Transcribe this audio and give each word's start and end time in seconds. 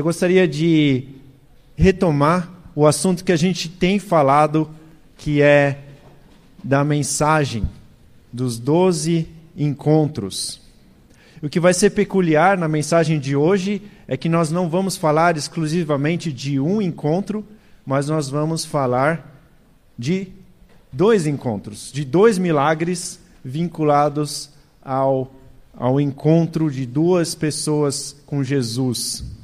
Eu 0.00 0.04
gostaria 0.04 0.48
de 0.48 1.08
retomar 1.76 2.50
o 2.74 2.86
assunto 2.86 3.22
que 3.22 3.32
a 3.32 3.36
gente 3.36 3.68
tem 3.68 3.98
falado, 3.98 4.70
que 5.18 5.42
é 5.42 5.78
da 6.64 6.82
mensagem 6.82 7.68
dos 8.32 8.58
doze 8.58 9.28
encontros. 9.54 10.58
O 11.42 11.50
que 11.50 11.60
vai 11.60 11.74
ser 11.74 11.90
peculiar 11.90 12.56
na 12.56 12.66
mensagem 12.66 13.20
de 13.20 13.36
hoje 13.36 13.82
é 14.08 14.16
que 14.16 14.26
nós 14.26 14.50
não 14.50 14.70
vamos 14.70 14.96
falar 14.96 15.36
exclusivamente 15.36 16.32
de 16.32 16.58
um 16.58 16.80
encontro, 16.80 17.44
mas 17.84 18.08
nós 18.08 18.30
vamos 18.30 18.64
falar 18.64 19.38
de 19.98 20.28
dois 20.90 21.26
encontros, 21.26 21.92
de 21.92 22.06
dois 22.06 22.38
milagres 22.38 23.20
vinculados 23.44 24.48
ao, 24.82 25.30
ao 25.76 26.00
encontro 26.00 26.70
de 26.70 26.86
duas 26.86 27.34
pessoas 27.34 28.16
com 28.24 28.42
Jesus. 28.42 29.38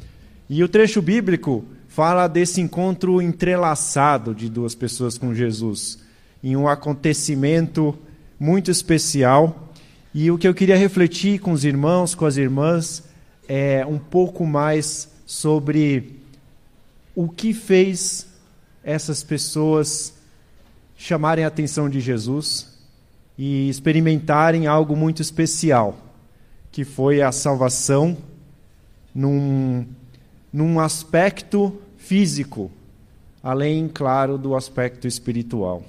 E 0.49 0.63
o 0.63 0.69
trecho 0.69 1.03
bíblico 1.03 1.65
fala 1.89 2.29
desse 2.29 2.61
encontro 2.61 3.21
entrelaçado 3.21 4.35
de 4.35 4.49
duas 4.49 4.75
pessoas 4.75 5.19
com 5.19 5.35
Jesus, 5.35 5.99
em 6.43 6.55
um 6.57 6.69
acontecimento 6.69 7.97
muito 8.39 8.71
especial. 8.71 9.73
E 10.15 10.31
o 10.31 10.39
que 10.39 10.47
eu 10.47 10.55
queria 10.55 10.77
refletir 10.77 11.41
com 11.41 11.53
os 11.53 11.65
irmãos, 11.65 12.15
com 12.15 12.25
as 12.25 12.37
irmãs, 12.37 13.03
é 13.49 13.85
um 13.87 13.99
pouco 13.99 14.47
mais 14.47 15.09
sobre 15.25 16.21
o 17.15 17.29
que 17.29 17.53
fez 17.53 18.27
essas 18.85 19.25
pessoas 19.25 20.15
chamarem 20.97 21.45
a 21.45 21.49
atenção 21.49 21.91
de 21.91 21.99
Jesus 21.99 22.79
e 23.37 23.69
experimentarem 23.69 24.67
algo 24.67 24.95
muito 24.95 25.21
especial, 25.21 25.99
que 26.71 26.85
foi 26.85 27.21
a 27.21 27.33
salvação 27.33 28.17
num, 29.15 29.87
num 30.53 30.81
aspecto 30.81 31.81
físico, 31.97 32.71
além, 33.43 33.89
claro, 33.89 34.39
do 34.39 34.55
aspecto 34.55 35.07
espiritual. 35.07 35.85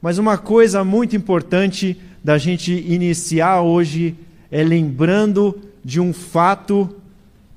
Mas 0.00 0.18
uma 0.18 0.36
coisa 0.36 0.84
muito 0.84 1.16
importante 1.16 1.98
da 2.22 2.36
gente 2.36 2.72
iniciar 2.72 3.62
hoje 3.62 4.16
é 4.50 4.62
lembrando 4.62 5.60
de 5.84 6.00
um 6.00 6.12
fato 6.12 6.94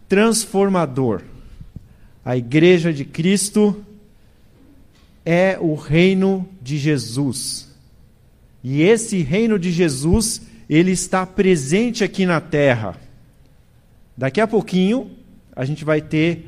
transformador. 0.07 1.21
A 2.23 2.35
Igreja 2.37 2.91
de 2.91 3.05
Cristo 3.05 3.75
é 5.25 5.57
o 5.59 5.75
reino 5.75 6.47
de 6.61 6.77
Jesus. 6.77 7.69
E 8.63 8.81
esse 8.81 9.21
reino 9.21 9.59
de 9.59 9.71
Jesus, 9.71 10.41
ele 10.69 10.91
está 10.91 11.25
presente 11.25 12.03
aqui 12.03 12.25
na 12.25 12.41
terra. 12.41 12.95
Daqui 14.15 14.41
a 14.41 14.47
pouquinho, 14.47 15.11
a 15.57 15.65
gente 15.65 15.83
vai 15.83 15.99
ter 15.99 16.45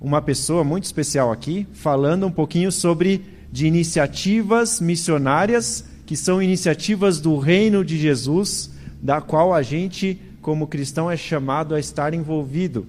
uma 0.00 0.22
pessoa 0.22 0.64
muito 0.64 0.84
especial 0.84 1.30
aqui 1.30 1.68
falando 1.74 2.26
um 2.26 2.30
pouquinho 2.30 2.72
sobre 2.72 3.22
de 3.52 3.66
iniciativas 3.66 4.80
missionárias 4.80 5.84
que 6.06 6.16
são 6.16 6.42
iniciativas 6.42 7.20
do 7.20 7.36
reino 7.36 7.84
de 7.84 7.98
Jesus, 7.98 8.70
da 9.02 9.20
qual 9.20 9.52
a 9.52 9.60
gente, 9.60 10.18
como 10.40 10.66
cristão, 10.66 11.10
é 11.10 11.18
chamado 11.18 11.74
a 11.74 11.80
estar 11.80 12.14
envolvido. 12.14 12.86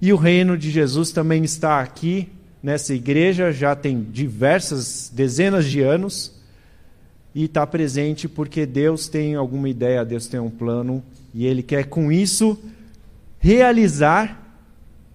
E 0.00 0.10
o 0.10 0.16
reino 0.16 0.56
de 0.56 0.70
Jesus 0.70 1.10
também 1.10 1.44
está 1.44 1.80
aqui 1.80 2.30
nessa 2.62 2.94
igreja, 2.94 3.52
já 3.52 3.76
tem 3.76 4.02
diversas 4.02 5.12
dezenas 5.14 5.66
de 5.66 5.82
anos, 5.82 6.32
e 7.34 7.44
está 7.44 7.66
presente 7.66 8.26
porque 8.26 8.64
Deus 8.64 9.06
tem 9.06 9.34
alguma 9.34 9.68
ideia, 9.68 10.02
Deus 10.02 10.26
tem 10.26 10.40
um 10.40 10.48
plano, 10.48 11.02
e 11.34 11.44
Ele 11.44 11.62
quer 11.62 11.86
com 11.86 12.10
isso 12.10 12.58
realizar 13.38 14.42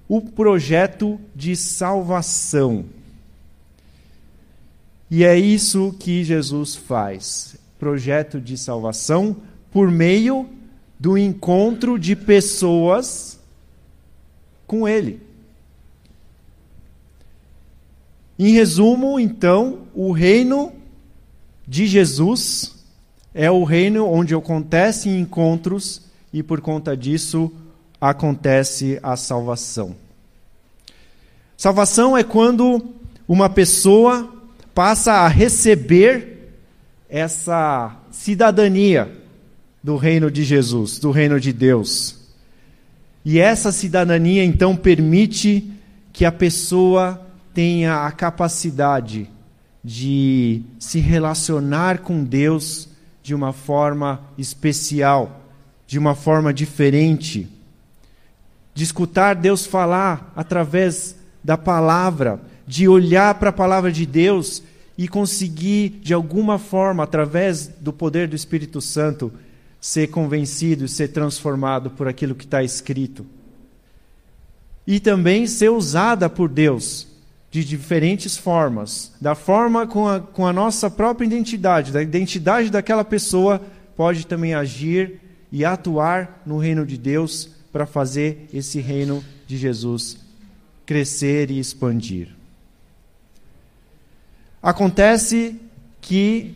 o 0.07 0.21
projeto 0.21 1.19
de 1.35 1.55
salvação. 1.55 2.85
E 5.09 5.23
é 5.23 5.37
isso 5.37 5.95
que 5.99 6.23
Jesus 6.23 6.75
faz 6.75 7.57
projeto 7.79 8.39
de 8.39 8.57
salvação 8.57 9.35
por 9.71 9.89
meio 9.89 10.47
do 10.99 11.17
encontro 11.17 11.97
de 11.97 12.15
pessoas 12.15 13.39
com 14.67 14.87
Ele. 14.87 15.19
Em 18.37 18.53
resumo, 18.53 19.19
então, 19.19 19.79
o 19.93 20.11
reino 20.11 20.73
de 21.67 21.87
Jesus 21.87 22.75
é 23.33 23.49
o 23.49 23.63
reino 23.63 24.05
onde 24.07 24.35
acontecem 24.35 25.19
encontros 25.19 26.01
e 26.31 26.43
por 26.43 26.61
conta 26.61 26.95
disso 26.95 27.51
acontece 28.01 28.99
a 29.03 29.15
salvação. 29.15 29.95
Salvação 31.55 32.17
é 32.17 32.23
quando 32.23 32.83
uma 33.27 33.47
pessoa 33.47 34.33
passa 34.73 35.13
a 35.13 35.27
receber 35.27 36.49
essa 37.07 37.95
cidadania 38.09 39.11
do 39.83 39.95
reino 39.95 40.31
de 40.31 40.43
Jesus, 40.43 40.97
do 40.97 41.11
reino 41.11 41.39
de 41.39 41.53
Deus. 41.53 42.19
E 43.23 43.39
essa 43.39 43.71
cidadania 43.71 44.43
então 44.43 44.75
permite 44.75 45.71
que 46.11 46.25
a 46.25 46.31
pessoa 46.31 47.21
tenha 47.53 48.05
a 48.05 48.11
capacidade 48.11 49.29
de 49.83 50.63
se 50.79 50.99
relacionar 50.99 51.99
com 51.99 52.23
Deus 52.23 52.89
de 53.21 53.35
uma 53.35 53.53
forma 53.53 54.21
especial, 54.37 55.41
de 55.85 55.99
uma 55.99 56.15
forma 56.15 56.53
diferente, 56.53 57.47
de 58.81 58.85
escutar 58.85 59.35
Deus 59.35 59.63
falar 59.63 60.33
através 60.35 61.15
da 61.43 61.55
palavra, 61.55 62.41
de 62.65 62.87
olhar 62.87 63.35
para 63.35 63.51
a 63.51 63.53
palavra 63.53 63.91
de 63.91 64.07
Deus 64.07 64.63
e 64.97 65.07
conseguir, 65.07 65.99
de 66.01 66.15
alguma 66.15 66.57
forma, 66.57 67.03
através 67.03 67.67
do 67.67 67.93
poder 67.93 68.27
do 68.27 68.35
Espírito 68.35 68.81
Santo, 68.81 69.31
ser 69.79 70.07
convencido 70.07 70.83
e 70.83 70.89
ser 70.89 71.09
transformado 71.09 71.91
por 71.91 72.07
aquilo 72.07 72.33
que 72.33 72.43
está 72.43 72.63
escrito. 72.63 73.23
E 74.87 74.99
também 74.99 75.45
ser 75.45 75.69
usada 75.69 76.27
por 76.27 76.49
Deus 76.49 77.05
de 77.51 77.63
diferentes 77.63 78.35
formas. 78.35 79.11
Da 79.21 79.35
forma 79.35 79.85
com 79.85 80.07
a, 80.07 80.19
com 80.19 80.47
a 80.47 80.51
nossa 80.51 80.89
própria 80.89 81.27
identidade, 81.27 81.91
da 81.91 82.01
identidade 82.01 82.71
daquela 82.71 83.05
pessoa, 83.05 83.61
pode 83.95 84.25
também 84.25 84.55
agir 84.55 85.21
e 85.51 85.63
atuar 85.63 86.41
no 86.47 86.57
reino 86.57 86.83
de 86.83 86.97
Deus 86.97 87.60
para 87.71 87.85
fazer 87.85 88.47
esse 88.53 88.79
reino 88.79 89.23
de 89.47 89.57
Jesus 89.57 90.17
crescer 90.85 91.49
e 91.49 91.59
expandir. 91.59 92.29
Acontece 94.61 95.59
que 96.01 96.55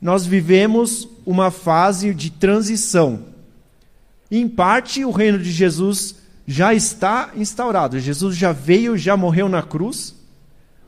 nós 0.00 0.24
vivemos 0.24 1.08
uma 1.26 1.50
fase 1.50 2.14
de 2.14 2.30
transição. 2.30 3.26
Em 4.30 4.48
parte, 4.48 5.04
o 5.04 5.10
reino 5.10 5.38
de 5.38 5.50
Jesus 5.52 6.16
já 6.46 6.72
está 6.72 7.30
instaurado. 7.36 8.00
Jesus 8.00 8.36
já 8.36 8.50
veio, 8.50 8.96
já 8.96 9.16
morreu 9.16 9.48
na 9.48 9.62
cruz, 9.62 10.14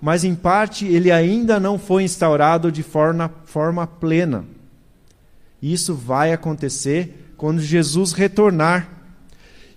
mas 0.01 0.25
em 0.25 0.35
parte 0.35 0.87
ele 0.87 1.13
ainda 1.13 1.61
não 1.61 1.79
foi 1.79 2.03
instaurado 2.03 2.73
de 2.73 2.83
forma, 2.83 3.31
forma 3.45 3.87
plena. 3.87 4.45
Isso 5.63 5.95
vai 5.95 6.33
acontecer 6.33 7.35
quando 7.37 7.61
Jesus 7.61 8.13
retornar. 8.13 9.02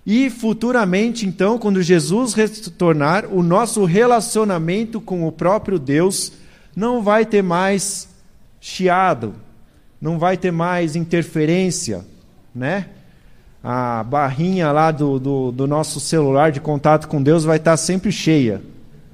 E 0.06 0.30
futuramente, 0.30 1.26
então, 1.26 1.58
quando 1.58 1.82
Jesus 1.82 2.32
retornar, 2.32 3.26
o 3.26 3.42
nosso 3.42 3.84
relacionamento 3.84 5.00
com 5.00 5.26
o 5.26 5.32
próprio 5.32 5.80
Deus 5.80 6.32
não 6.76 7.02
vai 7.02 7.26
ter 7.26 7.42
mais 7.42 8.08
chiado, 8.60 9.34
não 10.00 10.16
vai 10.16 10.36
ter 10.36 10.52
mais 10.52 10.94
interferência, 10.94 12.06
né? 12.54 12.86
A 13.64 14.04
barrinha 14.04 14.70
lá 14.70 14.92
do, 14.92 15.18
do, 15.18 15.50
do 15.50 15.66
nosso 15.66 15.98
celular 15.98 16.52
de 16.52 16.60
contato 16.60 17.08
com 17.08 17.20
Deus 17.20 17.42
vai 17.42 17.56
estar 17.56 17.76
sempre 17.76 18.12
cheia, 18.12 18.62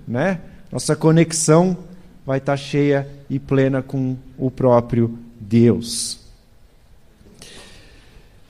né? 0.06 0.40
Nossa 0.70 0.94
conexão 0.94 1.74
vai 2.26 2.36
estar 2.36 2.58
cheia 2.58 3.08
e 3.30 3.38
plena 3.38 3.80
com 3.80 4.14
o 4.36 4.50
próprio 4.50 5.18
Deus. 5.40 6.20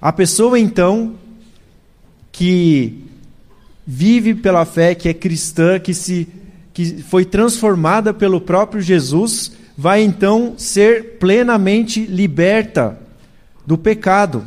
A 0.01 0.13
pessoa 0.13 0.59
então 0.59 1.15
que 2.33 3.05
vive 3.87 4.35
pela 4.35 4.65
fé, 4.65 4.95
que 4.95 5.09
é 5.09 5.15
cristã, 5.15 5.79
que 5.79 5.93
se 5.93 6.27
que 6.73 7.03
foi 7.03 7.25
transformada 7.25 8.15
pelo 8.15 8.41
próprio 8.41 8.81
Jesus, 8.81 9.53
vai 9.77 10.03
então 10.03 10.55
ser 10.57 11.19
plenamente 11.19 12.05
liberta 12.07 12.99
do 13.67 13.77
pecado 13.77 14.47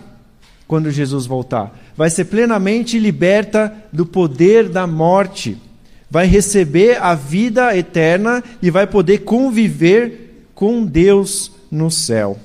quando 0.67 0.89
Jesus 0.89 1.25
voltar. 1.25 1.77
Vai 1.95 2.09
ser 2.09 2.25
plenamente 2.25 2.97
liberta 2.99 3.73
do 3.93 4.05
poder 4.05 4.69
da 4.69 4.87
morte. 4.87 5.57
Vai 6.09 6.25
receber 6.25 6.97
a 7.01 7.13
vida 7.13 7.77
eterna 7.77 8.43
e 8.61 8.69
vai 8.69 8.87
poder 8.87 9.19
conviver 9.19 10.47
com 10.53 10.83
Deus 10.83 11.51
no 11.69 11.91
céu. 11.91 12.39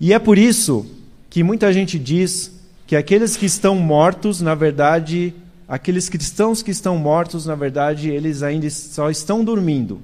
E 0.00 0.12
é 0.12 0.18
por 0.18 0.36
isso 0.38 0.86
que 1.28 1.42
muita 1.42 1.72
gente 1.72 1.98
diz 1.98 2.59
que 2.90 2.96
aqueles 2.96 3.36
que 3.36 3.46
estão 3.46 3.76
mortos, 3.76 4.40
na 4.40 4.52
verdade, 4.52 5.32
aqueles 5.68 6.08
cristãos 6.08 6.60
que 6.60 6.72
estão 6.72 6.98
mortos, 6.98 7.46
na 7.46 7.54
verdade, 7.54 8.10
eles 8.10 8.42
ainda 8.42 8.68
só 8.68 9.08
estão 9.08 9.44
dormindo. 9.44 10.02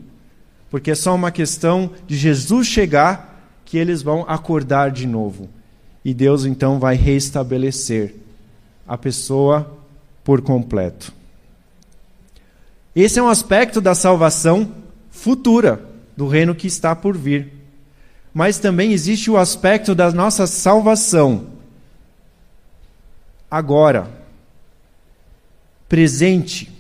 Porque 0.71 0.93
é 0.93 0.94
só 0.94 1.12
uma 1.12 1.33
questão 1.33 1.91
de 2.06 2.17
Jesus 2.17 2.69
chegar 2.69 3.44
que 3.65 3.77
eles 3.77 4.03
vão 4.03 4.25
acordar 4.29 4.93
de 4.93 5.05
novo. 5.05 5.49
E 6.05 6.15
Deus 6.15 6.44
então 6.44 6.79
vai 6.79 6.94
restabelecer 6.94 8.15
a 8.87 8.97
pessoa 8.97 9.69
por 10.23 10.41
completo. 10.41 11.12
Esse 12.94 13.19
é 13.19 13.23
um 13.25 13.29
aspecto 13.29 13.81
da 13.81 13.97
salvação 13.97 14.71
futura, 15.11 15.85
do 16.17 16.29
reino 16.29 16.55
que 16.55 16.69
está 16.69 16.94
por 16.94 17.17
vir. 17.17 17.53
Mas 18.33 18.61
também 18.61 18.93
existe 18.93 19.29
o 19.29 19.37
aspecto 19.37 19.93
da 19.93 20.12
nossa 20.12 20.47
salvação 20.47 21.56
agora, 23.50 24.10
presente. 25.88 26.72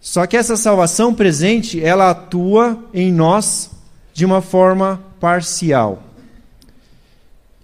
Só 0.00 0.26
que 0.26 0.36
essa 0.36 0.56
salvação 0.56 1.14
presente, 1.14 1.82
ela 1.82 2.10
atua 2.10 2.78
em 2.94 3.12
nós 3.12 3.70
de 4.14 4.24
uma 4.24 4.40
forma 4.40 5.02
parcial. 5.18 6.02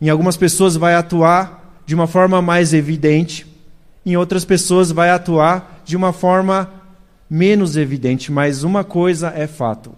Em 0.01 0.09
algumas 0.09 0.37
pessoas 0.37 0.77
vai 0.77 0.95
atuar 0.95 1.81
de 1.87 1.95
uma 1.95 2.07
forma 2.07 2.43
mais 2.43 2.75
evidente, 2.75 3.47
em 4.05 4.17
outras 4.17 4.45
pessoas 4.45 4.91
vai 4.91 5.11
atuar 5.11 5.83
de 5.85 5.97
uma 5.97 6.13
forma 6.13 6.69
menos 7.31 7.77
evidente, 7.77 8.33
mas 8.33 8.65
uma 8.65 8.83
coisa 8.83 9.33
é 9.35 9.47
fato: 9.47 9.93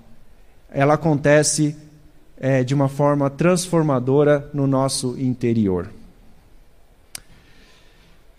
ela 0.71 0.95
acontece 0.95 1.77
é, 2.37 2.63
de 2.63 2.75
uma 2.75 2.89
forma 2.89 3.31
transformadora 3.31 4.51
no 4.53 4.67
nosso 4.67 5.17
interior. 5.19 5.89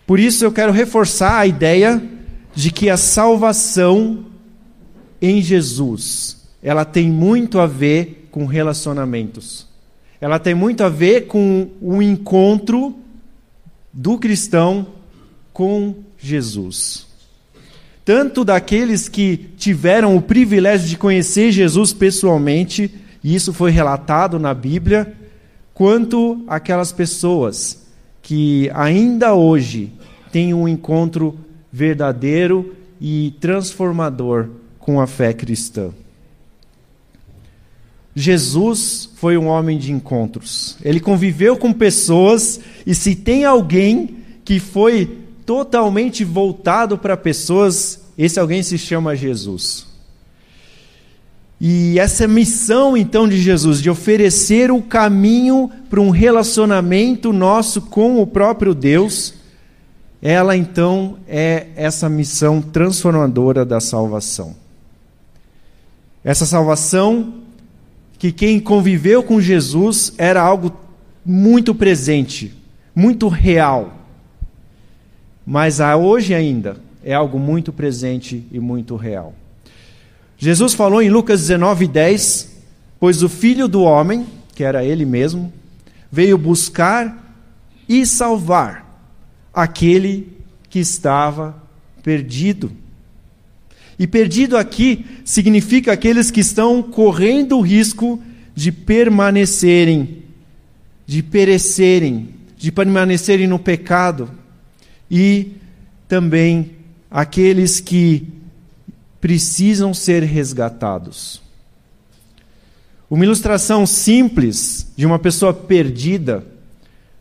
Por 0.06 0.20
isso 0.20 0.44
eu 0.44 0.52
quero 0.52 0.72
reforçar 0.72 1.38
a 1.38 1.46
ideia 1.46 2.02
de 2.54 2.70
que 2.70 2.88
a 2.88 2.96
salvação 2.96 4.24
em 5.20 5.42
Jesus, 5.42 6.48
ela 6.62 6.84
tem 6.84 7.10
muito 7.10 7.58
a 7.58 7.66
ver 7.66 8.28
com 8.30 8.46
relacionamentos. 8.46 9.66
Ela 10.20 10.38
tem 10.38 10.54
muito 10.54 10.84
a 10.84 10.88
ver 10.88 11.26
com 11.26 11.68
o 11.80 12.00
encontro 12.00 12.94
do 13.92 14.18
cristão 14.18 14.86
com 15.52 15.94
Jesus. 16.18 17.06
Tanto 18.04 18.44
daqueles 18.44 19.08
que 19.08 19.36
tiveram 19.56 20.16
o 20.16 20.22
privilégio 20.22 20.88
de 20.88 20.96
conhecer 20.96 21.50
Jesus 21.50 21.92
pessoalmente, 21.92 22.94
e 23.24 23.34
isso 23.34 23.52
foi 23.52 23.70
relatado 23.70 24.38
na 24.38 24.54
Bíblia, 24.54 25.12
quanto 25.74 26.44
aquelas 26.46 26.92
pessoas 26.92 27.85
que 28.26 28.68
ainda 28.74 29.34
hoje 29.34 29.92
têm 30.32 30.52
um 30.52 30.66
encontro 30.66 31.38
verdadeiro 31.72 32.74
e 33.00 33.32
transformador 33.40 34.48
com 34.80 35.00
a 35.00 35.06
fé 35.06 35.32
cristã. 35.32 35.90
Jesus 38.16 39.08
foi 39.14 39.38
um 39.38 39.46
homem 39.46 39.78
de 39.78 39.92
encontros. 39.92 40.76
Ele 40.84 40.98
conviveu 40.98 41.56
com 41.56 41.72
pessoas 41.72 42.58
e 42.84 42.96
se 42.96 43.14
tem 43.14 43.44
alguém 43.44 44.16
que 44.44 44.58
foi 44.58 45.18
totalmente 45.44 46.24
voltado 46.24 46.98
para 46.98 47.16
pessoas, 47.16 48.06
esse 48.18 48.40
alguém 48.40 48.60
se 48.60 48.76
chama 48.76 49.14
Jesus. 49.14 49.86
E 51.60 51.98
essa 51.98 52.28
missão 52.28 52.96
então 52.96 53.26
de 53.26 53.38
Jesus, 53.38 53.80
de 53.80 53.88
oferecer 53.88 54.70
o 54.70 54.82
caminho 54.82 55.70
para 55.88 56.00
um 56.00 56.10
relacionamento 56.10 57.32
nosso 57.32 57.80
com 57.80 58.20
o 58.20 58.26
próprio 58.26 58.74
Deus, 58.74 59.34
ela 60.20 60.56
então 60.56 61.16
é 61.26 61.68
essa 61.76 62.08
missão 62.08 62.60
transformadora 62.60 63.64
da 63.64 63.80
salvação. 63.80 64.54
Essa 66.22 66.44
salvação 66.44 67.34
que 68.18 68.32
quem 68.32 68.58
conviveu 68.60 69.22
com 69.22 69.40
Jesus 69.40 70.12
era 70.18 70.42
algo 70.42 70.72
muito 71.24 71.74
presente, 71.74 72.54
muito 72.94 73.28
real. 73.28 73.94
Mas 75.46 75.78
hoje 75.80 76.34
ainda 76.34 76.76
é 77.04 77.14
algo 77.14 77.38
muito 77.38 77.72
presente 77.72 78.44
e 78.50 78.58
muito 78.58 78.96
real. 78.96 79.32
Jesus 80.38 80.74
falou 80.74 81.00
em 81.00 81.10
Lucas 81.10 81.40
19, 81.40 81.86
10: 81.86 82.56
Pois 83.00 83.22
o 83.22 83.28
filho 83.28 83.66
do 83.66 83.82
homem, 83.82 84.26
que 84.54 84.62
era 84.62 84.84
ele 84.84 85.04
mesmo, 85.04 85.52
veio 86.10 86.36
buscar 86.36 87.24
e 87.88 88.04
salvar 88.04 88.84
aquele 89.52 90.32
que 90.68 90.78
estava 90.78 91.56
perdido. 92.02 92.70
E 93.98 94.06
perdido 94.06 94.56
aqui 94.58 95.06
significa 95.24 95.92
aqueles 95.92 96.30
que 96.30 96.40
estão 96.40 96.82
correndo 96.82 97.56
o 97.56 97.62
risco 97.62 98.22
de 98.54 98.70
permanecerem, 98.70 100.22
de 101.06 101.22
perecerem, 101.22 102.28
de 102.58 102.70
permanecerem 102.70 103.46
no 103.46 103.58
pecado, 103.58 104.30
e 105.10 105.52
também 106.06 106.72
aqueles 107.10 107.80
que 107.80 108.26
precisam 109.26 109.92
ser 109.92 110.22
resgatados. 110.22 111.42
Uma 113.10 113.24
ilustração 113.24 113.84
simples 113.84 114.92
de 114.96 115.04
uma 115.04 115.18
pessoa 115.18 115.52
perdida, 115.52 116.46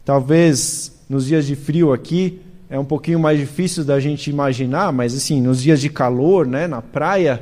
talvez 0.05 0.91
nos 1.09 1.25
dias 1.25 1.47
de 1.47 1.55
frio 1.55 1.91
aqui 1.91 2.39
é 2.69 2.77
um 2.77 2.85
pouquinho 2.85 3.19
mais 3.19 3.39
difícil 3.39 3.83
da 3.83 3.99
gente 3.99 4.29
imaginar, 4.29 4.93
mas 4.93 5.15
assim, 5.15 5.41
nos 5.41 5.63
dias 5.63 5.81
de 5.81 5.89
calor, 5.89 6.45
né, 6.45 6.67
na 6.67 6.79
praia, 6.79 7.41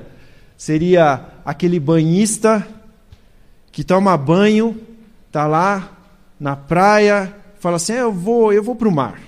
seria 0.55 1.25
aquele 1.43 1.77
banhista 1.77 2.65
que 3.69 3.83
toma 3.83 4.15
banho, 4.15 4.79
tá 5.29 5.45
lá 5.45 5.91
na 6.39 6.55
praia, 6.55 7.35
fala 7.59 7.75
assim: 7.75 7.91
"Eu 7.91 8.13
vou, 8.13 8.53
eu 8.53 8.63
vou 8.63 8.77
para 8.77 8.87
o 8.87 8.91
mar". 8.93 9.19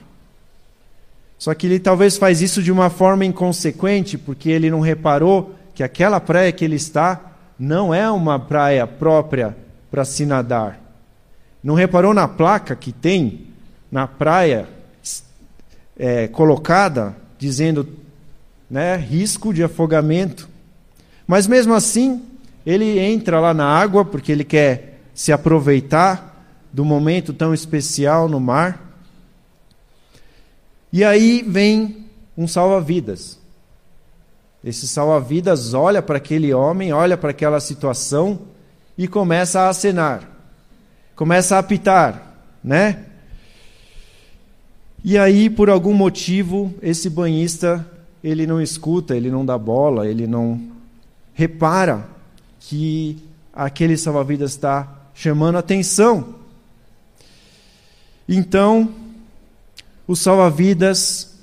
Só 1.38 1.54
que 1.54 1.68
ele 1.68 1.80
talvez 1.80 2.18
faz 2.18 2.42
isso 2.42 2.64
de 2.64 2.72
uma 2.72 2.90
forma 2.90 3.26
inconsequente, 3.26 4.18
porque 4.18 4.50
ele 4.50 4.72
não 4.72 4.80
reparou 4.80 5.54
que 5.74 5.84
aquela 5.84 6.20
praia 6.20 6.52
que 6.52 6.64
ele 6.64 6.76
está 6.76 7.34
não 7.60 7.94
é 7.94 8.10
uma 8.10 8.40
praia 8.40 8.88
própria 8.88 9.56
para 9.92 10.06
se 10.06 10.26
nadar. 10.26 10.80
Não 11.64 11.74
reparou 11.74 12.14
na 12.14 12.28
placa 12.28 12.76
que 12.76 12.92
tem 12.92 13.48
na 13.92 14.08
praia 14.08 14.68
é, 15.98 16.28
colocada 16.28 17.16
dizendo 17.38 17.88
né, 18.70 18.96
risco 18.96 19.54
de 19.54 19.64
afogamento. 19.64 20.50
Mas 21.28 21.48
mesmo 21.48 21.74
assim, 21.74 22.24
ele 22.66 23.00
entra 23.00 23.40
lá 23.40 23.54
na 23.54 23.66
água 23.66 24.04
porque 24.04 24.32
ele 24.32 24.44
quer 24.44 25.00
se 25.14 25.32
aproveitar 25.32 26.44
do 26.74 26.84
momento 26.84 27.34
tão 27.34 27.54
especial 27.54 28.28
no 28.28 28.40
mar. 28.40 28.85
E 30.96 31.04
aí 31.04 31.44
vem 31.46 32.06
um 32.38 32.48
salva-vidas. 32.48 33.38
Esse 34.64 34.88
salva-vidas 34.88 35.74
olha 35.74 36.02
para 36.02 36.16
aquele 36.16 36.54
homem, 36.54 36.94
olha 36.94 37.18
para 37.18 37.32
aquela 37.32 37.60
situação 37.60 38.40
e 38.98 39.06
começa 39.06 39.60
a 39.60 39.68
acenar. 39.68 40.26
Começa 41.14 41.58
a 41.58 41.60
apitar, 41.60 42.38
né? 42.64 43.08
E 45.04 45.18
aí, 45.18 45.50
por 45.50 45.70
algum 45.70 45.94
motivo, 45.94 46.74
esse 46.82 47.10
banhista, 47.10 47.86
ele 48.24 48.48
não 48.48 48.62
escuta, 48.62 49.18
ele 49.18 49.30
não 49.30 49.46
dá 49.46 49.58
bola, 49.58 50.08
ele 50.08 50.26
não 50.26 50.62
repara 51.34 52.08
que 52.58 53.22
aquele 53.52 53.98
salva-vidas 53.98 54.52
está 54.52 55.10
chamando 55.14 55.58
atenção. 55.58 56.36
Então, 58.30 59.04
o 60.08 60.16
salva-vidas 60.16 61.36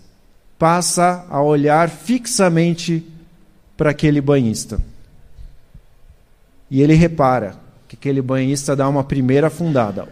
passa 0.58 1.26
a 1.28 1.42
olhar 1.42 1.88
fixamente 1.88 3.04
para 3.76 3.90
aquele 3.90 4.20
banhista. 4.20 4.80
E 6.70 6.80
ele 6.80 6.94
repara 6.94 7.56
que 7.88 7.96
aquele 7.96 8.22
banhista 8.22 8.76
dá 8.76 8.88
uma 8.88 9.04
primeira 9.04 9.48
afundada. 9.48 10.08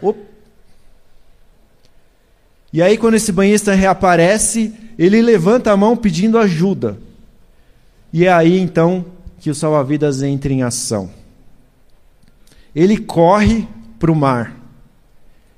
E 2.73 2.83
aí, 2.83 2.99
quando 2.99 3.14
esse 3.14 3.33
banhista 3.33 3.75
reaparece, 3.75 4.75
ele 4.99 5.23
levanta 5.23 5.73
a 5.73 5.76
mão 5.76 5.97
pedindo 5.97 6.37
ajuda. 6.37 6.99
E 8.12 8.26
é 8.26 8.33
aí 8.33 8.59
então 8.59 9.07
que 9.38 9.50
o 9.50 9.54
salva-vidas 9.54 10.23
entra 10.23 10.52
em 10.52 10.62
ação. 10.62 11.11
Ele 12.75 12.99
corre 12.99 13.66
para 13.99 14.11
o 14.11 14.16
mar 14.16 14.57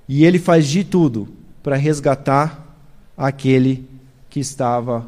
e 0.09 0.25
ele 0.25 0.39
faz 0.39 0.67
de 0.67 0.85
tudo 0.85 1.29
para 1.63 1.77
resgatar 1.77 2.62
aquele 3.17 3.89
que 4.29 4.41
estava 4.41 5.07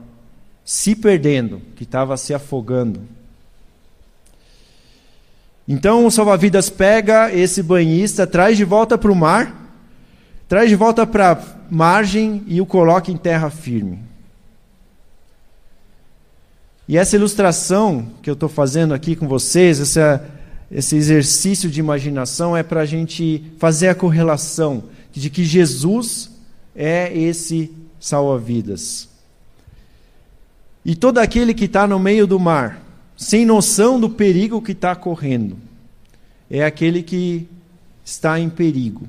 se 0.64 0.94
perdendo, 0.94 1.60
que 1.76 1.84
estava 1.84 2.16
se 2.16 2.32
afogando. 2.32 3.02
Então 5.66 6.06
o 6.06 6.10
salva-vidas 6.10 6.68
pega 6.68 7.32
esse 7.32 7.62
banhista, 7.62 8.26
traz 8.26 8.56
de 8.56 8.64
volta 8.64 8.98
para 8.98 9.10
o 9.10 9.16
mar, 9.16 9.72
traz 10.48 10.68
de 10.68 10.76
volta 10.76 11.06
para 11.06 11.32
a 11.32 11.38
margem 11.70 12.42
e 12.46 12.60
o 12.60 12.66
coloca 12.66 13.10
em 13.10 13.16
terra 13.16 13.50
firme. 13.50 13.98
E 16.86 16.98
essa 16.98 17.16
ilustração 17.16 18.06
que 18.22 18.28
eu 18.28 18.34
estou 18.34 18.48
fazendo 18.48 18.92
aqui 18.92 19.16
com 19.16 19.26
vocês, 19.26 19.80
essa, 19.80 20.22
esse 20.70 20.96
exercício 20.96 21.70
de 21.70 21.80
imaginação, 21.80 22.54
é 22.54 22.62
para 22.62 22.82
a 22.82 22.86
gente 22.86 23.42
fazer 23.58 23.88
a 23.88 23.94
correlação 23.94 24.84
de 25.10 25.30
que 25.30 25.44
Jesus 25.44 26.30
é 26.76 27.16
esse 27.16 27.72
salva-vidas. 28.04 29.08
E 30.84 30.94
todo 30.94 31.16
aquele 31.18 31.54
que 31.54 31.64
está 31.64 31.86
no 31.86 31.98
meio 31.98 32.26
do 32.26 32.38
mar, 32.38 32.82
sem 33.16 33.46
noção 33.46 33.98
do 33.98 34.10
perigo 34.10 34.60
que 34.60 34.72
está 34.72 34.94
correndo, 34.94 35.56
é 36.50 36.62
aquele 36.62 37.02
que 37.02 37.48
está 38.04 38.38
em 38.38 38.50
perigo, 38.50 39.08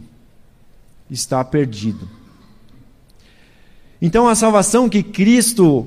está 1.12 1.44
perdido. 1.44 2.10
Então 4.02 4.30
a 4.30 4.36
salvação 4.36 4.88
que 4.88 5.04
Cristo 5.04 5.86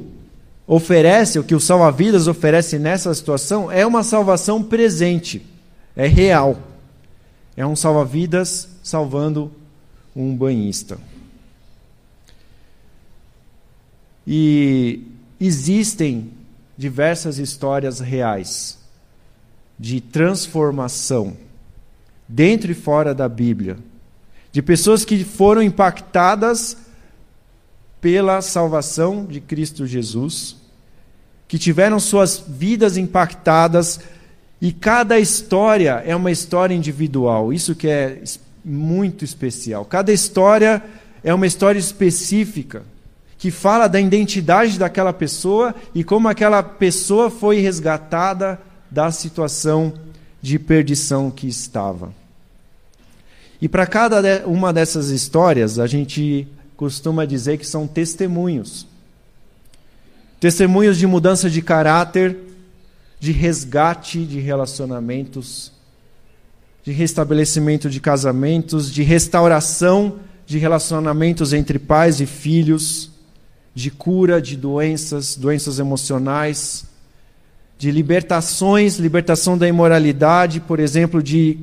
oferece, 0.66 1.38
o 1.38 1.44
que 1.44 1.54
o 1.54 1.60
salva-vidas 1.60 2.28
oferece 2.28 2.78
nessa 2.78 3.14
situação, 3.14 3.72
é 3.72 3.86
uma 3.86 4.02
salvação 4.02 4.62
presente, 4.62 5.46
é 5.96 6.06
real. 6.06 6.58
É 7.56 7.66
um 7.66 7.74
salva-vidas 7.74 8.68
salvando 8.82 9.50
um 10.14 10.36
banhista. 10.36 10.98
E 14.30 15.04
existem 15.40 16.30
diversas 16.76 17.38
histórias 17.38 17.98
reais 17.98 18.76
de 19.78 20.02
transformação 20.02 21.34
dentro 22.28 22.70
e 22.70 22.74
fora 22.74 23.14
da 23.14 23.26
Bíblia, 23.26 23.78
de 24.52 24.60
pessoas 24.60 25.02
que 25.02 25.24
foram 25.24 25.62
impactadas 25.62 26.76
pela 28.02 28.42
salvação 28.42 29.24
de 29.24 29.40
Cristo 29.40 29.86
Jesus, 29.86 30.58
que 31.48 31.58
tiveram 31.58 31.98
suas 31.98 32.44
vidas 32.46 32.98
impactadas 32.98 33.98
e 34.60 34.72
cada 34.72 35.18
história 35.18 36.02
é 36.04 36.14
uma 36.14 36.30
história 36.30 36.74
individual. 36.74 37.50
Isso 37.50 37.74
que 37.74 37.88
é 37.88 38.22
muito 38.62 39.24
especial. 39.24 39.86
Cada 39.86 40.12
história 40.12 40.82
é 41.24 41.32
uma 41.32 41.46
história 41.46 41.78
específica 41.78 42.84
que 43.38 43.50
fala 43.52 43.86
da 43.86 44.00
identidade 44.00 44.78
daquela 44.78 45.12
pessoa 45.12 45.74
e 45.94 46.02
como 46.02 46.28
aquela 46.28 46.62
pessoa 46.62 47.30
foi 47.30 47.60
resgatada 47.60 48.60
da 48.90 49.10
situação 49.12 49.94
de 50.42 50.58
perdição 50.58 51.30
que 51.30 51.46
estava. 51.46 52.12
E 53.60 53.68
para 53.68 53.86
cada 53.86 54.46
uma 54.46 54.72
dessas 54.72 55.08
histórias, 55.08 55.78
a 55.78 55.86
gente 55.86 56.48
costuma 56.76 57.24
dizer 57.24 57.58
que 57.58 57.66
são 57.66 57.86
testemunhos. 57.86 58.86
Testemunhos 60.40 60.98
de 60.98 61.06
mudança 61.06 61.48
de 61.48 61.62
caráter, 61.62 62.36
de 63.18 63.32
resgate 63.32 64.24
de 64.24 64.38
relacionamentos, 64.38 65.72
de 66.84 66.92
restabelecimento 66.92 67.90
de 67.90 68.00
casamentos, 68.00 68.92
de 68.92 69.02
restauração 69.02 70.20
de 70.46 70.56
relacionamentos 70.56 71.52
entre 71.52 71.78
pais 71.78 72.20
e 72.20 72.26
filhos, 72.26 73.10
de 73.74 73.90
cura 73.90 74.40
de 74.40 74.56
doenças, 74.56 75.36
doenças 75.36 75.78
emocionais, 75.78 76.84
de 77.78 77.90
libertações, 77.90 78.98
libertação 78.98 79.56
da 79.56 79.68
imoralidade, 79.68 80.60
por 80.60 80.80
exemplo, 80.80 81.22
de 81.22 81.58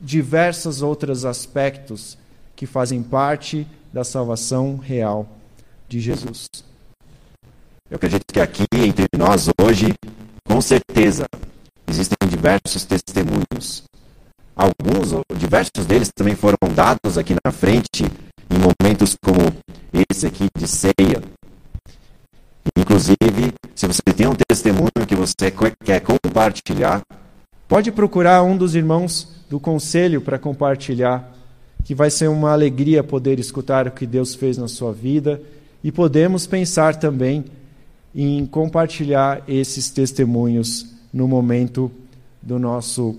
diversos 0.00 0.82
outros 0.82 1.24
aspectos 1.24 2.18
que 2.56 2.66
fazem 2.66 3.02
parte 3.02 3.66
da 3.92 4.02
salvação 4.02 4.76
real 4.76 5.28
de 5.88 6.00
Jesus. 6.00 6.46
Eu 7.90 7.96
acredito 7.96 8.24
que 8.32 8.40
aqui 8.40 8.64
entre 8.74 9.06
nós 9.16 9.48
hoje, 9.60 9.94
com 10.44 10.60
certeza, 10.60 11.26
existem 11.86 12.16
diversos 12.28 12.84
testemunhos 12.84 13.84
Alguns, 14.60 15.14
diversos 15.38 15.86
deles 15.86 16.10
também 16.14 16.34
foram 16.34 16.58
dados 16.74 17.16
aqui 17.16 17.34
na 17.42 17.50
frente, 17.50 18.04
em 18.50 18.58
momentos 18.58 19.16
como 19.22 19.40
esse 20.10 20.26
aqui 20.26 20.48
de 20.58 20.66
ceia. 20.66 21.22
Inclusive, 22.76 23.54
se 23.74 23.86
você 23.86 24.02
tem 24.02 24.26
um 24.26 24.34
testemunho 24.48 24.90
que 25.06 25.14
você 25.14 25.52
quer 25.84 26.00
compartilhar, 26.00 27.00
pode 27.68 27.92
procurar 27.92 28.42
um 28.42 28.56
dos 28.56 28.74
irmãos 28.74 29.28
do 29.48 29.60
conselho 29.60 30.20
para 30.20 30.38
compartilhar, 30.38 31.32
que 31.84 31.94
vai 31.94 32.10
ser 32.10 32.28
uma 32.28 32.52
alegria 32.52 33.02
poder 33.02 33.38
escutar 33.38 33.86
o 33.86 33.90
que 33.90 34.06
Deus 34.06 34.34
fez 34.34 34.58
na 34.58 34.68
sua 34.68 34.92
vida 34.92 35.40
e 35.82 35.90
podemos 35.90 36.46
pensar 36.46 36.96
também 36.96 37.44
em 38.14 38.44
compartilhar 38.44 39.42
esses 39.48 39.88
testemunhos 39.88 40.86
no 41.12 41.26
momento 41.26 41.90
do 42.42 42.58
nosso 42.58 43.16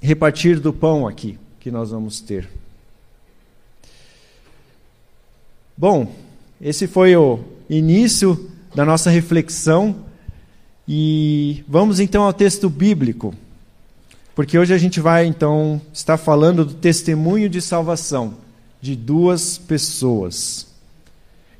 repartir 0.00 0.60
do 0.60 0.72
pão 0.72 1.06
aqui 1.06 1.38
que 1.58 1.70
nós 1.70 1.90
vamos 1.90 2.20
ter. 2.20 2.48
Bom, 5.78 6.12
esse 6.60 6.88
foi 6.88 7.14
o 7.14 7.38
início 7.70 8.50
da 8.74 8.84
nossa 8.84 9.10
reflexão 9.10 9.94
e 10.88 11.64
vamos 11.68 12.00
então 12.00 12.24
ao 12.24 12.32
texto 12.32 12.68
bíblico, 12.68 13.32
porque 14.34 14.58
hoje 14.58 14.74
a 14.74 14.78
gente 14.78 15.00
vai 15.00 15.24
então 15.24 15.80
estar 15.92 16.16
falando 16.16 16.64
do 16.64 16.74
testemunho 16.74 17.48
de 17.48 17.62
salvação 17.62 18.34
de 18.80 18.96
duas 18.96 19.56
pessoas. 19.56 20.66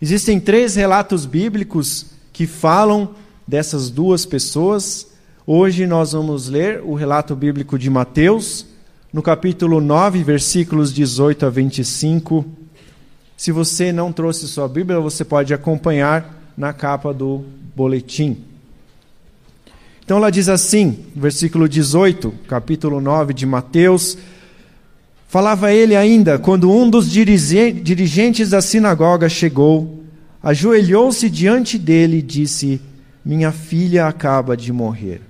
Existem 0.03 0.41
três 0.41 0.75
relatos 0.75 1.25
bíblicos 1.25 2.07
que 2.33 2.47
falam 2.47 3.15
dessas 3.47 3.89
duas 3.89 4.27
pessoas 4.27 5.07
Hoje 5.51 5.87
nós 5.87 6.13
vamos 6.13 6.47
ler 6.47 6.83
o 6.85 6.93
relato 6.93 7.35
bíblico 7.35 7.79
de 7.79 7.89
Mateus, 7.89 8.67
no 9.11 9.23
capítulo 9.23 9.81
9, 9.81 10.23
versículos 10.23 10.93
18 10.93 11.47
a 11.47 11.49
25. 11.49 12.45
Se 13.39 13.51
você 13.53 13.93
não 13.93 14.13
trouxe 14.13 14.47
sua 14.47 14.69
Bíblia, 14.69 15.01
você 15.01 15.25
pode 15.25 15.55
acompanhar 15.55 16.53
na 16.57 16.75
capa 16.75 17.15
do 17.15 17.45
boletim. 17.75 18.37
Então 20.05 20.19
ela 20.19 20.29
diz 20.29 20.49
assim, 20.49 21.07
versículo 21.17 21.67
18, 21.67 22.35
capítulo 22.49 23.01
9 23.01 23.33
de 23.33 23.47
Mateus. 23.47 24.19
Falava 25.29 25.73
ele 25.73 25.95
ainda 25.95 26.39
quando 26.39 26.71
um 26.71 26.91
dos 26.91 27.11
dirigentes 27.11 28.51
da 28.51 28.61
sinagoga 28.61 29.29
chegou, 29.29 30.03
ajoelhou-se 30.43 31.31
diante 31.31 31.79
dele 31.79 32.19
e 32.19 32.23
disse: 32.23 32.81
Minha 33.25 33.53
filha 33.53 34.07
acaba 34.07 34.57
de 34.57 34.73
morrer 34.73 35.23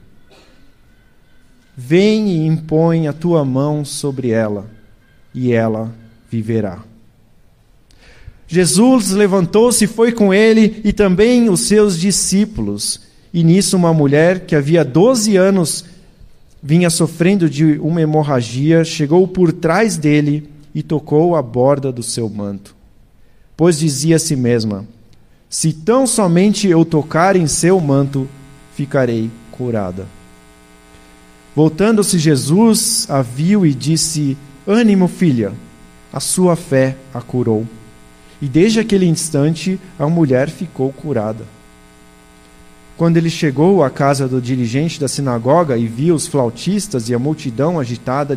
Vem 1.80 2.30
e 2.30 2.44
impõe 2.44 3.06
a 3.06 3.12
tua 3.12 3.44
mão 3.44 3.84
sobre 3.84 4.30
ela, 4.30 4.68
e 5.32 5.52
ela 5.52 5.94
viverá. 6.28 6.87
Jesus 8.48 9.10
levantou-se 9.10 9.84
e 9.84 9.86
foi 9.86 10.10
com 10.10 10.32
ele, 10.32 10.80
e 10.82 10.90
também 10.90 11.50
os 11.50 11.60
seus 11.60 11.98
discípulos. 11.98 13.02
E 13.32 13.44
nisso, 13.44 13.76
uma 13.76 13.92
mulher 13.92 14.46
que 14.46 14.56
havia 14.56 14.82
12 14.82 15.36
anos 15.36 15.84
vinha 16.62 16.88
sofrendo 16.88 17.48
de 17.48 17.78
uma 17.78 18.00
hemorragia, 18.00 18.84
chegou 18.84 19.28
por 19.28 19.52
trás 19.52 19.98
dele 19.98 20.48
e 20.74 20.82
tocou 20.82 21.36
a 21.36 21.42
borda 21.42 21.92
do 21.92 22.02
seu 22.02 22.26
manto. 22.28 22.74
Pois 23.54 23.78
dizia 23.78 24.16
a 24.16 24.18
si 24.18 24.34
mesma: 24.34 24.86
Se 25.50 25.72
tão 25.72 26.06
somente 26.06 26.66
eu 26.66 26.86
tocar 26.86 27.36
em 27.36 27.46
seu 27.46 27.78
manto, 27.78 28.26
ficarei 28.74 29.30
curada. 29.52 30.06
Voltando-se 31.54 32.18
Jesus, 32.18 33.06
a 33.10 33.20
viu 33.20 33.66
e 33.66 33.74
disse: 33.74 34.38
Ânimo, 34.66 35.06
filha, 35.06 35.52
a 36.10 36.20
sua 36.20 36.56
fé 36.56 36.96
a 37.12 37.20
curou. 37.20 37.66
E 38.40 38.46
desde 38.46 38.80
aquele 38.80 39.06
instante 39.06 39.80
a 39.98 40.08
mulher 40.08 40.48
ficou 40.48 40.92
curada. 40.92 41.44
Quando 42.96 43.16
ele 43.16 43.30
chegou 43.30 43.84
à 43.84 43.90
casa 43.90 44.26
do 44.26 44.40
dirigente 44.40 44.98
da 44.98 45.06
sinagoga 45.06 45.76
e 45.76 45.86
viu 45.86 46.14
os 46.14 46.26
flautistas 46.26 47.08
e 47.08 47.14
a 47.14 47.18
multidão 47.18 47.78
agitada, 47.78 48.36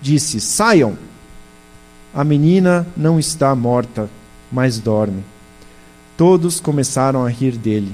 disse: 0.00 0.40
Saiam! 0.40 0.96
A 2.14 2.24
menina 2.24 2.86
não 2.96 3.18
está 3.18 3.54
morta, 3.54 4.08
mas 4.50 4.78
dorme. 4.78 5.22
Todos 6.16 6.60
começaram 6.60 7.24
a 7.24 7.28
rir 7.28 7.52
dele. 7.52 7.92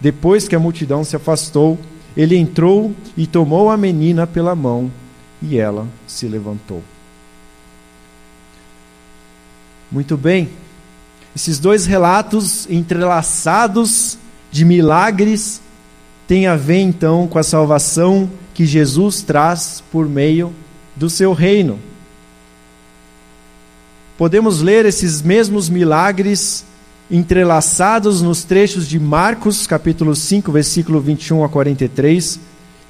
Depois 0.00 0.46
que 0.46 0.54
a 0.54 0.60
multidão 0.60 1.02
se 1.02 1.16
afastou, 1.16 1.78
ele 2.16 2.36
entrou 2.36 2.92
e 3.16 3.26
tomou 3.26 3.70
a 3.70 3.76
menina 3.76 4.26
pela 4.26 4.54
mão 4.54 4.90
e 5.40 5.58
ela 5.58 5.86
se 6.06 6.26
levantou. 6.26 6.82
Muito 9.90 10.16
bem. 10.16 10.50
Esses 11.34 11.58
dois 11.58 11.86
relatos 11.86 12.68
entrelaçados 12.68 14.18
de 14.50 14.64
milagres 14.64 15.60
têm 16.26 16.46
a 16.46 16.56
ver 16.56 16.80
então 16.80 17.26
com 17.26 17.38
a 17.38 17.42
salvação 17.42 18.30
que 18.52 18.66
Jesus 18.66 19.22
traz 19.22 19.82
por 19.90 20.08
meio 20.08 20.52
do 20.96 21.08
seu 21.08 21.32
reino. 21.32 21.78
podemos 24.18 24.60
ler 24.60 24.84
esses 24.84 25.22
mesmos 25.22 25.68
milagres 25.68 26.64
entrelaçados 27.08 28.20
nos 28.20 28.42
trechos 28.42 28.88
de 28.88 28.98
Marcos, 28.98 29.64
capítulo 29.64 30.14
5, 30.16 30.50
versículo 30.50 31.00
21 31.00 31.44
a 31.44 31.48
43, 31.48 32.40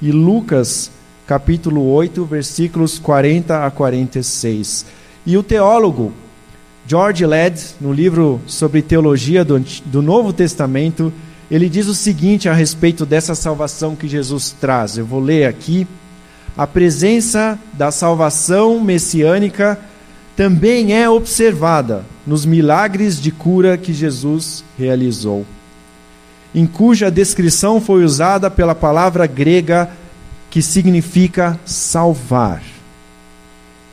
e 0.00 0.10
Lucas, 0.10 0.90
capítulo 1.26 1.86
8, 1.92 2.24
versículos 2.24 2.98
40 2.98 3.66
a 3.66 3.70
46. 3.70 4.86
E 5.26 5.36
o 5.36 5.42
teólogo 5.42 6.14
George 6.88 7.26
Led, 7.26 7.62
no 7.78 7.92
livro 7.92 8.40
sobre 8.46 8.80
teologia 8.80 9.44
do, 9.44 9.62
do 9.84 10.00
Novo 10.00 10.32
Testamento, 10.32 11.12
ele 11.50 11.68
diz 11.68 11.86
o 11.86 11.94
seguinte 11.94 12.48
a 12.48 12.54
respeito 12.54 13.04
dessa 13.04 13.34
salvação 13.34 13.94
que 13.94 14.08
Jesus 14.08 14.56
traz. 14.58 14.96
Eu 14.96 15.04
vou 15.04 15.20
ler 15.20 15.46
aqui. 15.46 15.86
A 16.56 16.66
presença 16.66 17.58
da 17.74 17.90
salvação 17.90 18.80
messiânica 18.80 19.78
também 20.34 20.94
é 20.94 21.10
observada 21.10 22.06
nos 22.26 22.46
milagres 22.46 23.20
de 23.20 23.30
cura 23.30 23.76
que 23.76 23.92
Jesus 23.92 24.64
realizou, 24.78 25.44
em 26.54 26.66
cuja 26.66 27.10
descrição 27.10 27.82
foi 27.82 28.02
usada 28.02 28.50
pela 28.50 28.74
palavra 28.74 29.26
grega 29.26 29.90
que 30.48 30.62
significa 30.62 31.60
salvar. 31.66 32.62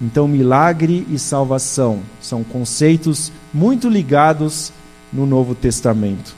Então, 0.02 0.28
milagre 0.28 1.08
e 1.10 1.18
salvação 1.18 2.02
são 2.22 2.44
conceitos 2.44 3.32
muito 3.54 3.88
ligados 3.88 4.74
no 5.12 5.26
Novo 5.26 5.56
Testamento. 5.56 6.36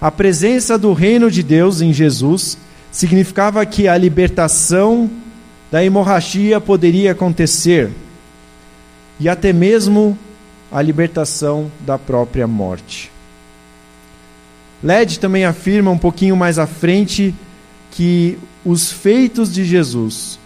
A 0.00 0.10
presença 0.10 0.78
do 0.78 0.92
reino 0.92 1.30
de 1.30 1.42
Deus 1.42 1.80
em 1.80 1.92
Jesus 1.92 2.56
significava 2.92 3.64
que 3.66 3.88
a 3.88 3.96
libertação 3.96 5.10
da 5.70 5.84
hemorragia 5.84 6.60
poderia 6.60 7.12
acontecer 7.12 7.90
e 9.18 9.28
até 9.28 9.52
mesmo 9.52 10.16
a 10.70 10.80
libertação 10.80 11.70
da 11.80 11.98
própria 11.98 12.46
morte. 12.46 13.10
Led 14.82 15.18
também 15.18 15.44
afirma 15.44 15.90
um 15.90 15.98
pouquinho 15.98 16.36
mais 16.36 16.58
à 16.58 16.66
frente 16.66 17.34
que 17.90 18.38
os 18.64 18.92
feitos 18.92 19.52
de 19.52 19.64
Jesus 19.64 20.38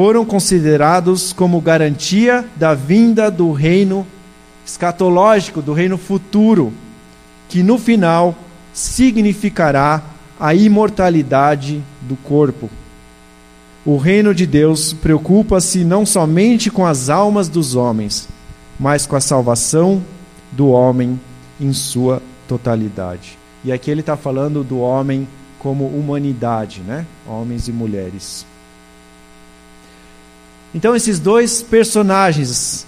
foram 0.00 0.24
considerados 0.24 1.30
como 1.30 1.60
garantia 1.60 2.46
da 2.56 2.72
vinda 2.72 3.30
do 3.30 3.52
reino 3.52 4.06
escatológico, 4.64 5.60
do 5.60 5.74
reino 5.74 5.98
futuro, 5.98 6.72
que 7.50 7.62
no 7.62 7.76
final 7.76 8.34
significará 8.72 10.02
a 10.40 10.54
imortalidade 10.54 11.82
do 12.00 12.16
corpo. 12.16 12.70
O 13.84 13.98
reino 13.98 14.34
de 14.34 14.46
Deus 14.46 14.94
preocupa-se 14.94 15.84
não 15.84 16.06
somente 16.06 16.70
com 16.70 16.86
as 16.86 17.10
almas 17.10 17.46
dos 17.46 17.74
homens, 17.74 18.26
mas 18.78 19.04
com 19.04 19.16
a 19.16 19.20
salvação 19.20 20.02
do 20.50 20.68
homem 20.68 21.20
em 21.60 21.74
sua 21.74 22.22
totalidade. 22.48 23.36
E 23.62 23.70
aqui 23.70 23.90
ele 23.90 24.00
está 24.00 24.16
falando 24.16 24.64
do 24.64 24.80
homem 24.80 25.28
como 25.58 25.84
humanidade, 25.88 26.80
né? 26.80 27.04
Homens 27.26 27.68
e 27.68 27.72
mulheres. 27.72 28.48
Então, 30.74 30.94
esses 30.94 31.18
dois 31.18 31.62
personagens 31.62 32.86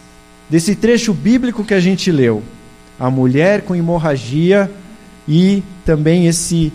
desse 0.49 0.75
trecho 0.77 1.13
bíblico 1.13 1.65
que 1.65 1.75
a 1.75 1.81
gente 1.81 2.13
leu, 2.13 2.43
a 2.99 3.11
mulher 3.11 3.63
com 3.63 3.75
hemorragia 3.75 4.71
e 5.27 5.63
também 5.85 6.27
esse 6.27 6.73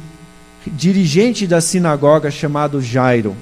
dirigente 0.66 1.48
da 1.48 1.62
sinagoga 1.62 2.30
chamado 2.30 2.82
Jairo. 2.82 3.36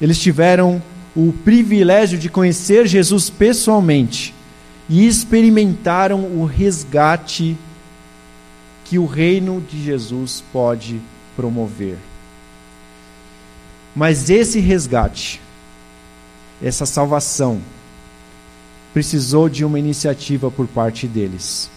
Eles 0.00 0.18
tiveram 0.18 0.82
o 1.14 1.32
privilégio 1.32 2.18
de 2.18 2.28
conhecer 2.28 2.86
Jesus 2.86 3.30
pessoalmente 3.30 4.34
e 4.88 5.06
experimentaram 5.06 6.20
o 6.20 6.44
resgate 6.44 7.56
que 8.84 8.98
o 8.98 9.06
reino 9.06 9.64
de 9.70 9.82
Jesus 9.82 10.44
pode 10.52 11.00
promover. 11.34 11.96
Mas 13.94 14.28
esse 14.28 14.60
resgate 14.60 15.40
essa 16.62 16.86
salvação 16.86 17.60
precisou 18.94 19.48
de 19.48 19.64
uma 19.64 19.78
iniciativa 19.78 20.50
por 20.50 20.66
parte 20.66 21.06
deles. 21.06 21.70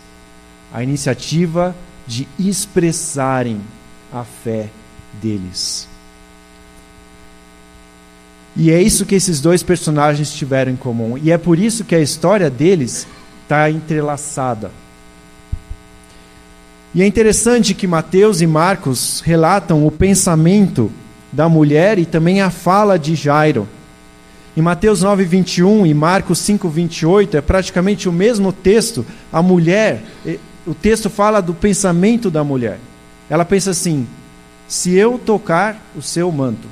A 0.72 0.84
iniciativa 0.84 1.76
de 2.08 2.28
expressarem 2.39 3.62
a 4.12 4.24
fé 4.24 4.70
deles. 5.22 5.88
E 8.56 8.72
é 8.72 8.82
isso 8.82 9.06
que 9.06 9.15
esses 9.15 9.39
dois 9.39 9.63
personagens 9.63 10.34
tiveram 10.34 10.72
em 10.72 10.76
comum. 10.76 11.18
E 11.18 11.32
é 11.32 11.38
por 11.38 11.60
isso 11.60 11.84
que 11.84 11.96
a 11.96 12.00
história 12.00 12.50
deles 12.50 13.08
está 13.44 13.70
entrelaçada. 13.70 14.72
E 16.94 17.04
é 17.04 17.06
interessante 17.06 17.74
que 17.74 17.86
Mateus 17.86 18.42
e 18.42 18.48
Marcos 18.48 19.22
relatam 19.24 19.86
o 19.86 19.92
pensamento 19.92 20.92
da 21.32 21.48
mulher 21.48 22.00
e 22.00 22.06
também 22.06 22.42
a 22.42 22.50
fala 22.50 22.98
de 22.98 23.13
Jairo. 23.13 23.68
Em 24.60 24.62
Mateus 24.62 25.04
9, 25.04 25.24
21 25.24 25.86
e 25.86 25.93
Marcos 25.93 26.38
5, 26.39 26.67
28, 26.67 27.38
é 27.38 27.39
praticamente 27.39 28.10
o 28.10 28.12
mesmo 28.12 28.52
texto. 28.52 29.06
A 29.32 29.41
mulher, 29.41 30.04
o 30.67 30.74
texto 30.74 31.10
fala 31.10 31.41
do 31.41 31.54
pensamento 31.54 32.30
da 32.30 32.43
mulher. 32.43 32.78
Ela 33.30 33.45
pensa 33.45 33.72
assim: 33.72 34.06
se 34.67 34.93
eu 34.93 35.17
tocar 35.17 35.82
o 35.95 36.02
seu 36.02 36.30
manto, 36.30 36.67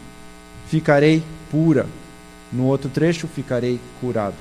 ficarei 0.67 1.23
pura. 1.49 1.85
No 2.51 2.65
outro 2.65 2.89
trecho, 2.89 3.25
ficarei 3.25 3.79
curada. 4.01 4.35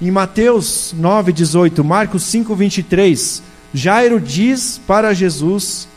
Em 0.00 0.12
Mateus 0.12 0.94
9, 0.96 1.32
18, 1.32 1.82
Marcos 1.82 2.22
5, 2.22 2.54
23, 2.54 3.42
Jairo 3.74 4.20
diz 4.20 4.80
para 4.86 5.12
Jesus 5.12 5.88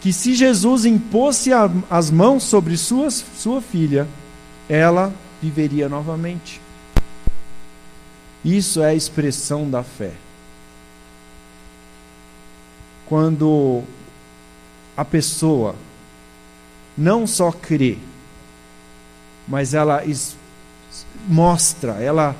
que 0.00 0.12
se 0.12 0.32
Jesus 0.32 0.84
impôsse 0.84 1.50
as 1.90 2.08
mãos 2.08 2.44
sobre 2.44 2.76
suas, 2.76 3.24
sua 3.36 3.60
filha, 3.60 4.06
ela 4.70 5.12
viveria 5.42 5.88
novamente. 5.88 6.60
Isso 8.44 8.80
é 8.80 8.90
a 8.90 8.94
expressão 8.94 9.68
da 9.68 9.82
fé. 9.82 10.12
Quando 13.06 13.82
a 14.96 15.04
pessoa 15.04 15.74
não 16.96 17.26
só 17.26 17.50
crê, 17.50 17.98
mas 19.48 19.74
ela 19.74 20.04
mostra, 21.26 21.94
ela 21.94 22.36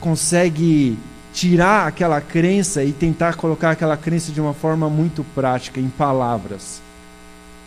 consegue 0.00 0.98
tirar 1.34 1.86
aquela 1.86 2.22
crença 2.22 2.82
e 2.82 2.92
tentar 2.92 3.34
colocar 3.34 3.72
aquela 3.72 3.98
crença 3.98 4.32
de 4.32 4.40
uma 4.40 4.54
forma 4.54 4.88
muito 4.88 5.22
prática, 5.34 5.78
em 5.78 5.90
palavras, 5.90 6.80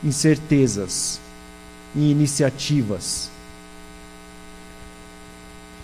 em 0.03 0.11
certezas 0.11 1.20
em 1.95 2.09
iniciativas. 2.09 3.29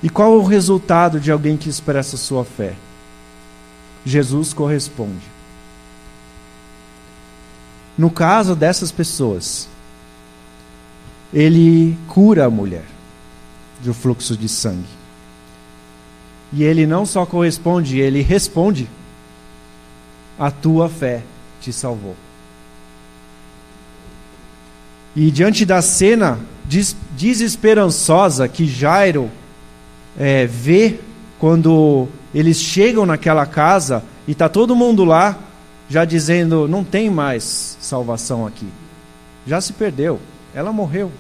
E 0.02 0.10
qual 0.10 0.34
é 0.34 0.38
o 0.38 0.44
resultado 0.44 1.20
de 1.20 1.32
alguém 1.32 1.58
que 1.58 1.70
expressa 1.70 2.18
sua 2.18 2.46
fé? 2.46 2.76
Jesus 4.06 4.54
corresponde. 4.54 5.26
No 7.98 8.12
caso 8.12 8.56
dessas 8.56 8.92
pessoas, 8.92 9.68
ele 11.34 11.98
cura 12.08 12.46
a 12.46 12.50
mulher 12.50 12.86
do 13.84 13.94
fluxo 13.94 14.38
de 14.38 14.48
sangue. 14.48 14.86
E 16.54 16.64
ele 16.64 16.86
não 16.86 17.06
só 17.06 17.26
corresponde, 17.26 18.00
ele 18.00 18.22
responde: 18.22 18.88
A 20.40 20.52
tua 20.52 20.88
fé 20.88 21.24
te 21.60 21.74
salvou. 21.74 22.16
E 25.18 25.32
diante 25.32 25.66
da 25.66 25.82
cena 25.82 26.38
des 26.64 26.96
desesperançosa 27.18 28.48
que 28.48 28.68
Jairo 28.68 29.32
é, 30.16 30.46
vê 30.46 31.00
quando 31.40 32.08
eles 32.36 32.58
chegam 32.58 33.04
naquela 33.04 33.44
casa 33.48 34.04
e 34.28 34.34
está 34.34 34.48
todo 34.48 34.76
mundo 34.76 35.04
lá, 35.04 35.36
já 35.90 36.06
dizendo: 36.06 36.68
não 36.68 36.84
tem 36.84 37.10
mais 37.10 37.80
salvação 37.82 38.46
aqui, 38.46 38.68
já 39.48 39.60
se 39.60 39.74
perdeu, 39.74 40.20
ela 40.54 40.72
morreu. 40.72 41.08
O 41.08 41.12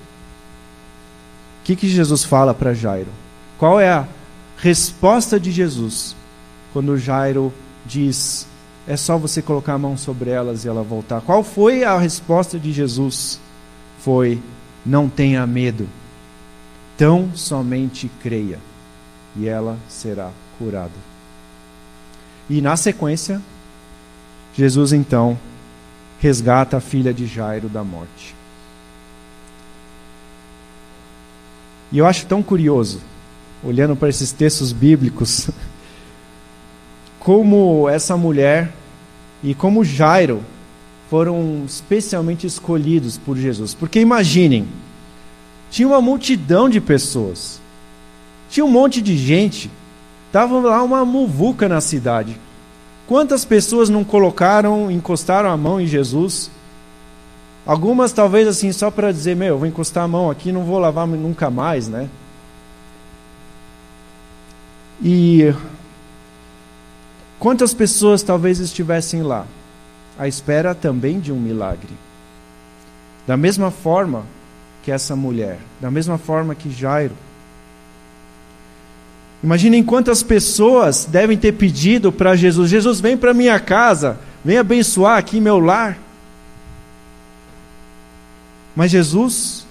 que, 1.63 1.75
que 1.75 1.89
Jesus 1.89 2.23
fala 2.23 2.53
para 2.53 2.75
Jairo? 2.75 3.09
Qual 3.57 3.79
é 3.79 3.89
a 3.89 4.07
resposta 4.57 5.39
de 5.39 5.51
Jesus 5.51 6.15
quando 6.71 6.99
Jairo 6.99 7.51
diz: 7.83 8.45
é 8.87 8.95
só 8.95 9.17
você 9.17 9.41
colocar 9.41 9.73
a 9.73 9.79
mão 9.79 9.97
sobre 9.97 10.29
elas 10.29 10.65
e 10.65 10.67
ela 10.67 10.83
voltar? 10.83 11.19
Qual 11.21 11.43
foi 11.43 11.83
a 11.83 11.97
resposta 11.97 12.59
de 12.59 12.71
Jesus? 12.71 13.39
Foi: 14.07 14.41
Não 14.85 15.09
tenha 15.09 15.45
medo, 15.45 15.85
tão 16.97 17.35
somente 17.35 18.09
creia, 18.23 18.57
e 19.35 19.49
ela 19.49 19.77
será 19.89 20.31
curada. 20.57 20.93
E 22.49 22.61
na 22.61 22.77
sequência, 22.77 23.41
Jesus 24.55 24.93
então 24.93 25.37
resgata 26.21 26.77
a 26.77 26.79
filha 26.79 27.13
de 27.13 27.27
Jairo 27.27 27.67
da 27.67 27.83
morte. 27.83 28.33
E 31.91 31.97
eu 31.97 32.05
acho 32.05 32.27
tão 32.27 32.41
curioso 32.41 33.01
olhando 33.61 33.93
para 33.93 34.07
esses 34.07 34.31
textos 34.31 34.71
bíblicos, 34.71 35.49
como 37.19 37.89
essa 37.89 38.15
mulher 38.15 38.71
e 39.43 39.53
como 39.53 39.83
Jairo 39.83 40.41
foram 41.09 41.63
especialmente 41.65 42.45
escolhidos 42.45 43.17
por 43.17 43.37
Jesus. 43.37 43.73
Porque 43.73 43.99
imaginem, 43.99 44.67
tinha 45.69 45.87
uma 45.87 46.01
multidão 46.01 46.69
de 46.69 46.81
pessoas, 46.81 47.59
tinha 48.49 48.65
um 48.65 48.71
monte 48.71 49.01
de 49.01 49.17
gente, 49.17 49.69
estava 50.27 50.59
lá 50.59 50.83
uma 50.83 51.03
muvuca 51.05 51.67
na 51.67 51.81
cidade. 51.81 52.37
Quantas 53.07 53.45
pessoas 53.45 53.89
não 53.89 54.03
colocaram, 54.03 54.91
encostaram 54.91 55.49
a 55.49 55.57
mão 55.57 55.79
em 55.79 55.87
Jesus? 55.87 56.51
Algumas 57.65 58.11
talvez 58.11 58.47
assim 58.47 58.71
só 58.71 58.91
para 58.91 59.11
dizer, 59.11 59.35
meu, 59.35 59.57
vou 59.57 59.67
encostar 59.67 60.03
a 60.03 60.07
mão 60.07 60.29
aqui, 60.29 60.51
não 60.51 60.63
vou 60.63 60.79
lavar 60.79 61.07
nunca 61.07 61.49
mais, 61.49 61.87
né? 61.87 62.09
E 65.01 65.53
quantas 67.39 67.73
pessoas 67.73 68.23
talvez 68.23 68.59
estivessem 68.59 69.21
lá? 69.21 69.45
À 70.17 70.27
espera 70.27 70.73
também 70.73 71.19
de 71.19 71.31
um 71.31 71.39
milagre. 71.39 71.89
Da 73.25 73.35
mesma 73.37 73.71
forma 73.71 74.23
que 74.83 74.91
essa 74.91 75.15
mulher, 75.15 75.59
da 75.81 75.91
mesma 75.91 76.17
forma 76.17 76.55
que 76.55 76.71
Jairo. 76.71 77.15
Imaginem 79.43 79.83
quantas 79.83 80.23
pessoas 80.23 81.05
devem 81.05 81.37
ter 81.37 81.51
pedido 81.51 82.11
para 82.11 82.35
Jesus: 82.35 82.69
Jesus, 82.69 82.99
vem 82.99 83.17
para 83.17 83.33
minha 83.33 83.59
casa, 83.59 84.19
vem 84.43 84.57
abençoar 84.57 85.17
aqui 85.17 85.39
meu 85.39 85.59
lar. 85.59 85.97
Mas 88.75 88.91
Jesus, 88.91 89.65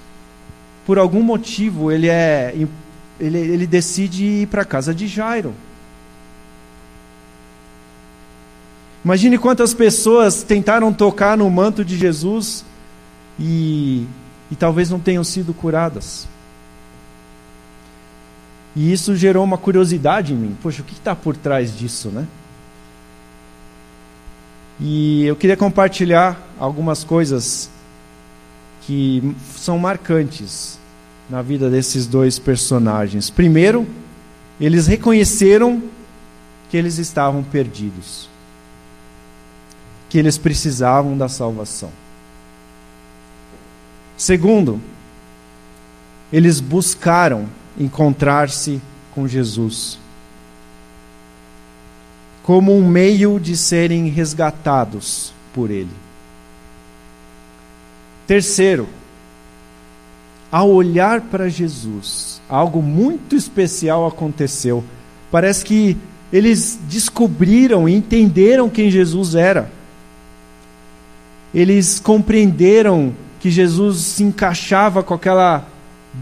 por 0.85 0.99
algum 0.99 1.23
motivo, 1.23 1.91
ele 1.91 2.09
é 2.09 2.55
ele, 3.19 3.39
ele 3.39 3.67
decide 3.67 4.25
ir 4.25 4.49
para 4.49 4.63
a 4.63 4.65
casa 4.65 4.95
de 4.95 5.07
Jairo. 5.07 5.55
Imagine 9.07 9.39
quantas 9.39 9.73
pessoas 9.73 10.43
tentaram 10.43 10.93
tocar 10.93 11.39
no 11.39 11.49
manto 11.49 11.85
de 11.85 11.97
Jesus 11.97 12.65
e, 13.39 14.05
e 14.51 14.57
talvez 14.57 14.91
não 14.91 14.99
tenham 14.99 15.23
sido 15.23 15.55
curadas. 15.55 16.27
E 18.75 18.93
isso 18.93 19.15
gerou 19.15 19.45
uma 19.45 19.57
curiosidade 19.57 20.33
em 20.33 20.37
mim. 20.37 20.57
Poxa, 20.61 20.83
o 20.83 20.85
que 20.85 20.95
está 20.95 21.15
por 21.15 21.37
trás 21.37 21.79
disso, 21.79 22.09
né? 22.09 22.27
E 24.81 25.25
eu 25.25 25.37
queria 25.37 25.57
compartilhar 25.57 26.45
algumas 26.59 27.05
coisas 27.05 27.71
que 28.83 29.37
são 29.55 29.79
marcantes 29.79 30.81
na 31.31 31.43
vida 31.43 31.71
desses 31.71 32.09
dois 32.09 32.41
personagens. 32.41 33.31
Primeiro, 33.31 33.87
eles 34.61 34.89
reconheceram 34.89 35.81
que 36.69 36.77
eles 36.77 36.99
estavam 36.99 37.45
perdidos 37.45 38.35
que 40.09 40.19
eles 40.19 40.39
precisavam 40.39 41.17
da 41.17 41.29
salvação. 41.29 41.91
Segundo, 44.17 44.81
eles 46.33 46.61
buscaram 46.61 47.47
encontrar-se 47.79 48.81
com 49.15 49.29
Jesus 49.29 49.99
como 52.43 52.73
um 52.73 52.89
meio 52.89 53.41
de 53.41 53.57
serem 53.57 54.07
resgatados 54.09 55.33
por 55.53 55.69
Ele. 55.69 55.91
Terceiro, 58.25 58.89
ao 60.51 60.71
olhar 60.71 61.23
para 61.23 61.49
Jesus, 61.49 62.41
algo 62.49 62.81
muito 62.81 63.35
especial 63.35 64.07
aconteceu. 64.07 64.85
Parece 65.29 65.65
que 65.65 65.97
eles 66.33 66.79
descobriram 66.89 67.89
e 67.89 67.95
entenderam 67.97 68.71
quem 68.71 68.93
Jesus 68.93 69.35
era 69.35 69.69
eles 71.57 71.99
compreenderam 71.99 73.15
que 73.41 73.51
Jesus 73.51 74.03
se 74.03 74.23
encaixava 74.23 75.03
com 75.03 75.15
aquela 75.15 75.67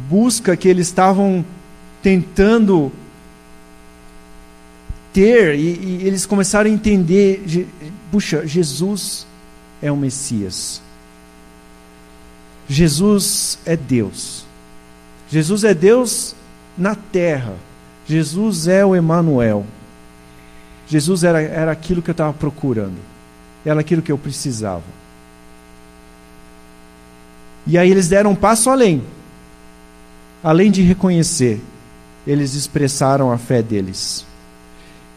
busca 0.09 0.57
que 0.57 0.68
eles 0.68 0.87
estavam 0.87 1.44
tentando 2.01 2.92
ter, 5.12 5.57
e, 5.57 5.61
e 5.61 6.07
eles 6.07 6.25
começaram 6.25 6.70
a 6.70 6.73
entender: 6.73 7.66
puxa, 8.12 8.47
Jesus 8.47 9.27
é 9.83 9.90
o 9.90 9.97
Messias. 9.97 10.81
Jesus 12.68 13.59
é 13.66 13.77
Deus. 13.77 14.47
Jesus 15.29 15.64
é 15.64 15.75
Deus 15.75 16.37
na 16.79 16.94
terra. 16.94 17.57
Jesus 18.07 18.68
é 18.68 18.87
o 18.87 18.94
Emanuel. 18.94 19.66
Jesus 20.87 21.25
era, 21.25 21.42
era 21.42 21.73
aquilo 21.73 22.01
que 22.01 22.11
eu 22.11 22.12
estava 22.12 22.33
procurando. 22.33 22.99
Era 23.66 23.81
aquilo 23.81 24.01
que 24.01 24.12
eu 24.12 24.18
precisava. 24.18 25.04
E 27.66 27.79
aí 27.79 27.90
eles 27.90 28.09
deram 28.09 28.33
um 28.33 28.35
passo 28.35 28.68
além. 28.70 29.03
Além 30.42 30.70
de 30.70 30.83
reconhecer, 30.83 31.61
eles 32.27 32.55
expressaram 32.55 33.33
a 33.33 33.38
fé 33.38 33.62
deles. 33.62 34.27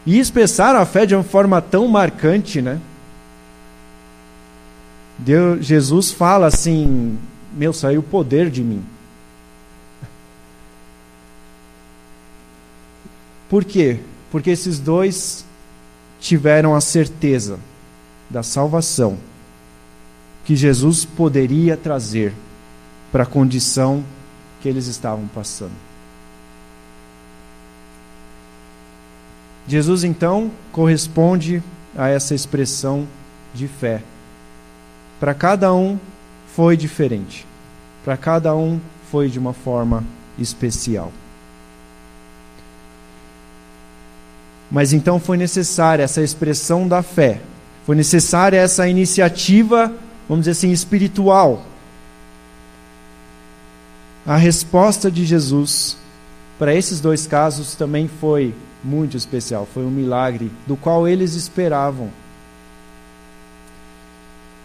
E 0.06 0.18
expressaram 0.18 0.80
a 0.80 0.86
fé 0.86 1.04
de 1.04 1.14
uma 1.14 1.24
forma 1.24 1.60
tão 1.60 1.86
marcante, 1.86 2.62
né? 2.62 2.80
Deus, 5.18 5.66
Jesus 5.66 6.12
fala 6.12 6.46
assim: 6.46 7.18
Meu, 7.52 7.72
saiu 7.72 8.02
poder 8.02 8.48
de 8.48 8.62
mim. 8.62 8.82
Por 13.50 13.64
quê? 13.64 14.00
Porque 14.30 14.50
esses 14.50 14.78
dois 14.78 15.44
tiveram 16.20 16.74
a 16.74 16.80
certeza 16.80 17.58
da 18.30 18.42
salvação 18.42 19.18
que 20.48 20.56
Jesus 20.56 21.04
poderia 21.04 21.76
trazer 21.76 22.32
para 23.12 23.24
a 23.24 23.26
condição 23.26 24.02
que 24.62 24.66
eles 24.66 24.86
estavam 24.86 25.28
passando. 25.28 25.74
Jesus 29.66 30.04
então 30.04 30.50
corresponde 30.72 31.62
a 31.94 32.08
essa 32.08 32.34
expressão 32.34 33.06
de 33.52 33.68
fé. 33.68 34.02
Para 35.20 35.34
cada 35.34 35.74
um 35.74 35.98
foi 36.56 36.78
diferente. 36.78 37.46
Para 38.02 38.16
cada 38.16 38.56
um 38.56 38.80
foi 39.10 39.28
de 39.28 39.38
uma 39.38 39.52
forma 39.52 40.02
especial. 40.38 41.12
Mas 44.70 44.94
então 44.94 45.20
foi 45.20 45.36
necessária 45.36 46.04
essa 46.04 46.22
expressão 46.22 46.88
da 46.88 47.02
fé. 47.02 47.42
Foi 47.84 47.94
necessária 47.94 48.56
essa 48.56 48.88
iniciativa 48.88 49.92
vamos 50.28 50.44
dizer 50.44 50.52
assim, 50.52 50.70
espiritual. 50.70 51.64
A 54.26 54.36
resposta 54.36 55.10
de 55.10 55.24
Jesus 55.24 55.96
para 56.58 56.74
esses 56.74 57.00
dois 57.00 57.26
casos 57.26 57.76
também 57.76 58.08
foi 58.08 58.52
muito 58.82 59.16
especial, 59.16 59.66
foi 59.72 59.84
um 59.84 59.90
milagre 59.90 60.50
do 60.66 60.76
qual 60.76 61.06
eles 61.06 61.34
esperavam. 61.34 62.10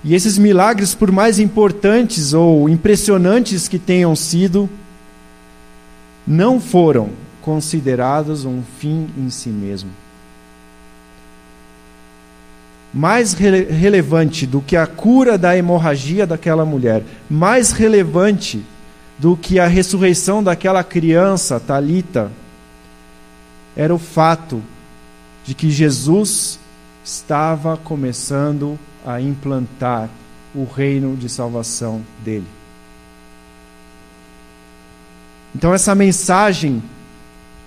E 0.03 0.15
esses 0.15 0.37
milagres, 0.37 0.95
por 0.95 1.11
mais 1.11 1.39
importantes 1.39 2.33
ou 2.33 2.67
impressionantes 2.67 3.67
que 3.67 3.79
tenham 3.79 4.15
sido, 4.15 4.67
não 6.25 6.59
foram 6.59 7.11
considerados 7.41 8.43
um 8.43 8.63
fim 8.79 9.07
em 9.17 9.29
si 9.29 9.49
mesmo 9.49 10.02
mais 12.93 13.33
rele 13.33 13.63
relevante 13.63 14.45
do 14.45 14.61
que 14.61 14.77
a 14.77 14.85
cura 14.85 15.37
da 15.37 15.57
hemorragia 15.57 16.27
daquela 16.27 16.63
mulher, 16.63 17.03
mais 17.29 17.71
relevante 17.71 18.63
do 19.17 19.35
que 19.35 19.59
a 19.59 19.65
ressurreição 19.65 20.43
daquela 20.43 20.83
criança, 20.83 21.59
Talita, 21.59 22.31
era 23.75 23.93
o 23.93 23.97
fato 23.97 24.61
de 25.43 25.55
que 25.55 25.71
Jesus 25.71 26.59
estava 27.03 27.75
começando 27.75 28.77
a 29.05 29.19
implantar 29.19 30.09
o 30.53 30.63
reino 30.63 31.17
de 31.17 31.27
salvação 31.27 32.01
dele. 32.23 32.45
Então 35.55 35.73
essa 35.73 35.93
mensagem, 35.95 36.81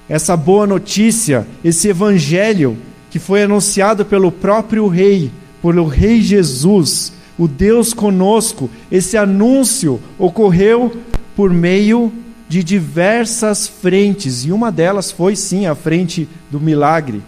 essa 0.08 0.36
boa 0.36 0.66
notícia, 0.66 1.46
esse 1.64 1.88
evangelho 1.88 2.78
que 3.16 3.20
foi 3.20 3.44
anunciado 3.44 4.04
pelo 4.04 4.30
próprio 4.30 4.86
Rei, 4.88 5.32
pelo 5.62 5.86
Rei 5.86 6.20
Jesus, 6.20 7.14
o 7.38 7.48
Deus 7.48 7.94
conosco. 7.94 8.68
Esse 8.92 9.16
anúncio 9.16 9.98
ocorreu 10.18 10.94
por 11.34 11.50
meio 11.50 12.12
de 12.46 12.62
diversas 12.62 13.66
frentes, 13.66 14.44
e 14.44 14.52
uma 14.52 14.70
delas 14.70 15.10
foi 15.10 15.34
sim 15.34 15.64
a 15.64 15.74
frente 15.74 16.28
do 16.50 16.60
milagre. 16.60 17.22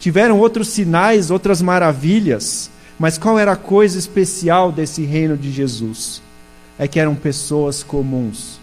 Tiveram 0.00 0.38
outros 0.38 0.68
sinais, 0.68 1.30
outras 1.30 1.60
maravilhas, 1.60 2.70
mas 2.98 3.18
qual 3.18 3.38
era 3.38 3.52
a 3.52 3.56
coisa 3.56 3.98
especial 3.98 4.72
desse 4.72 5.04
reino 5.04 5.36
de 5.36 5.52
Jesus? 5.52 6.22
É 6.78 6.88
que 6.88 6.98
eram 6.98 7.14
pessoas 7.14 7.82
comuns 7.82 8.58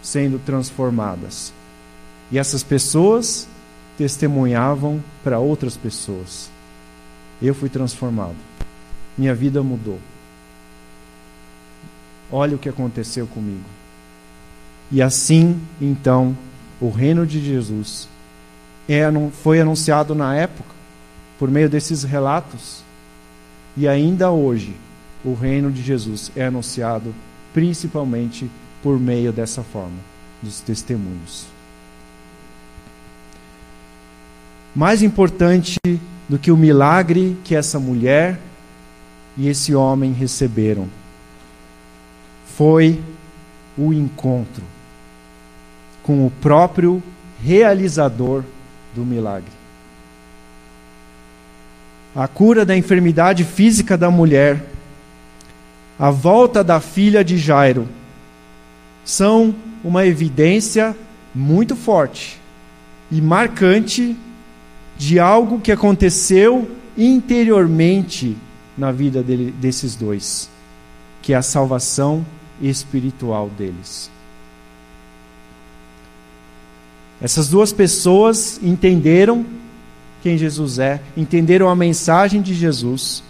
sendo 0.00 0.38
transformadas. 0.38 1.52
E 2.32 2.38
essas 2.38 2.62
pessoas 2.62 3.46
testemunhavam 3.96 5.02
para 5.22 5.38
outras 5.38 5.76
pessoas. 5.76 6.50
Eu 7.40 7.54
fui 7.54 7.68
transformado. 7.68 8.36
Minha 9.16 9.34
vida 9.34 9.62
mudou. 9.62 9.98
Olha 12.30 12.56
o 12.56 12.58
que 12.58 12.68
aconteceu 12.68 13.26
comigo. 13.26 13.64
E 14.90 15.00
assim, 15.00 15.60
então, 15.80 16.36
o 16.80 16.90
reino 16.90 17.26
de 17.26 17.44
Jesus 17.44 18.08
é, 18.88 19.04
foi 19.42 19.60
anunciado 19.60 20.14
na 20.14 20.36
época, 20.36 20.70
por 21.38 21.50
meio 21.50 21.68
desses 21.68 22.02
relatos, 22.02 22.82
e 23.76 23.88
ainda 23.88 24.30
hoje, 24.30 24.74
o 25.24 25.34
reino 25.34 25.70
de 25.72 25.82
Jesus 25.82 26.30
é 26.36 26.46
anunciado 26.46 27.14
principalmente 27.52 28.50
por 28.82 29.00
meio 29.00 29.32
dessa 29.32 29.62
forma, 29.62 29.98
dos 30.42 30.60
testemunhos. 30.60 31.53
Mais 34.74 35.02
importante 35.02 35.78
do 36.28 36.38
que 36.38 36.50
o 36.50 36.56
milagre 36.56 37.36
que 37.44 37.54
essa 37.54 37.78
mulher 37.78 38.38
e 39.36 39.48
esse 39.48 39.74
homem 39.74 40.12
receberam 40.12 40.88
foi 42.56 43.00
o 43.76 43.92
encontro 43.92 44.62
com 46.02 46.26
o 46.26 46.30
próprio 46.30 47.02
realizador 47.42 48.44
do 48.94 49.04
milagre. 49.04 49.50
A 52.14 52.28
cura 52.28 52.64
da 52.64 52.76
enfermidade 52.76 53.42
física 53.42 53.98
da 53.98 54.10
mulher, 54.10 54.64
a 55.98 56.10
volta 56.10 56.62
da 56.62 56.80
filha 56.80 57.24
de 57.24 57.36
Jairo, 57.36 57.88
são 59.04 59.54
uma 59.82 60.06
evidência 60.06 60.96
muito 61.34 61.74
forte 61.74 62.40
e 63.10 63.20
marcante 63.20 64.16
de 64.96 65.18
algo 65.18 65.60
que 65.60 65.72
aconteceu 65.72 66.70
interiormente 66.96 68.36
na 68.76 68.92
vida 68.92 69.22
dele, 69.22 69.52
desses 69.60 69.94
dois, 69.94 70.48
que 71.22 71.32
é 71.32 71.36
a 71.36 71.42
salvação 71.42 72.24
espiritual 72.60 73.48
deles. 73.48 74.10
Essas 77.20 77.48
duas 77.48 77.72
pessoas 77.72 78.60
entenderam 78.62 79.46
quem 80.22 80.38
Jesus 80.38 80.78
é, 80.78 81.00
entenderam 81.14 81.68
a 81.68 81.76
mensagem 81.76 82.40
de 82.40 82.54
Jesus. 82.54 83.22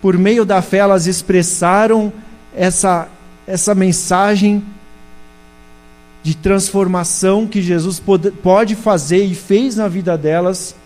Por 0.00 0.16
meio 0.16 0.44
da 0.44 0.62
fé, 0.62 0.78
elas 0.78 1.08
expressaram 1.08 2.12
essa, 2.54 3.08
essa 3.44 3.74
mensagem 3.74 4.62
de 6.22 6.36
transformação 6.36 7.46
que 7.46 7.60
Jesus 7.60 7.98
pode, 7.98 8.30
pode 8.30 8.76
fazer 8.76 9.24
e 9.24 9.34
fez 9.34 9.74
na 9.74 9.88
vida 9.88 10.16
delas. 10.16 10.76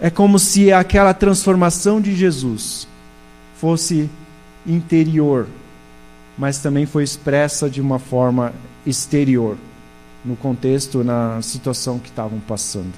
É 0.00 0.10
como 0.10 0.38
se 0.38 0.72
aquela 0.72 1.14
transformação 1.14 2.00
de 2.00 2.14
Jesus 2.14 2.86
fosse 3.58 4.10
interior, 4.66 5.46
mas 6.36 6.58
também 6.58 6.84
foi 6.84 7.02
expressa 7.02 7.70
de 7.70 7.80
uma 7.80 7.98
forma 7.98 8.52
exterior, 8.84 9.56
no 10.24 10.36
contexto, 10.36 11.02
na 11.02 11.40
situação 11.40 11.98
que 11.98 12.08
estavam 12.08 12.38
passando. 12.40 12.92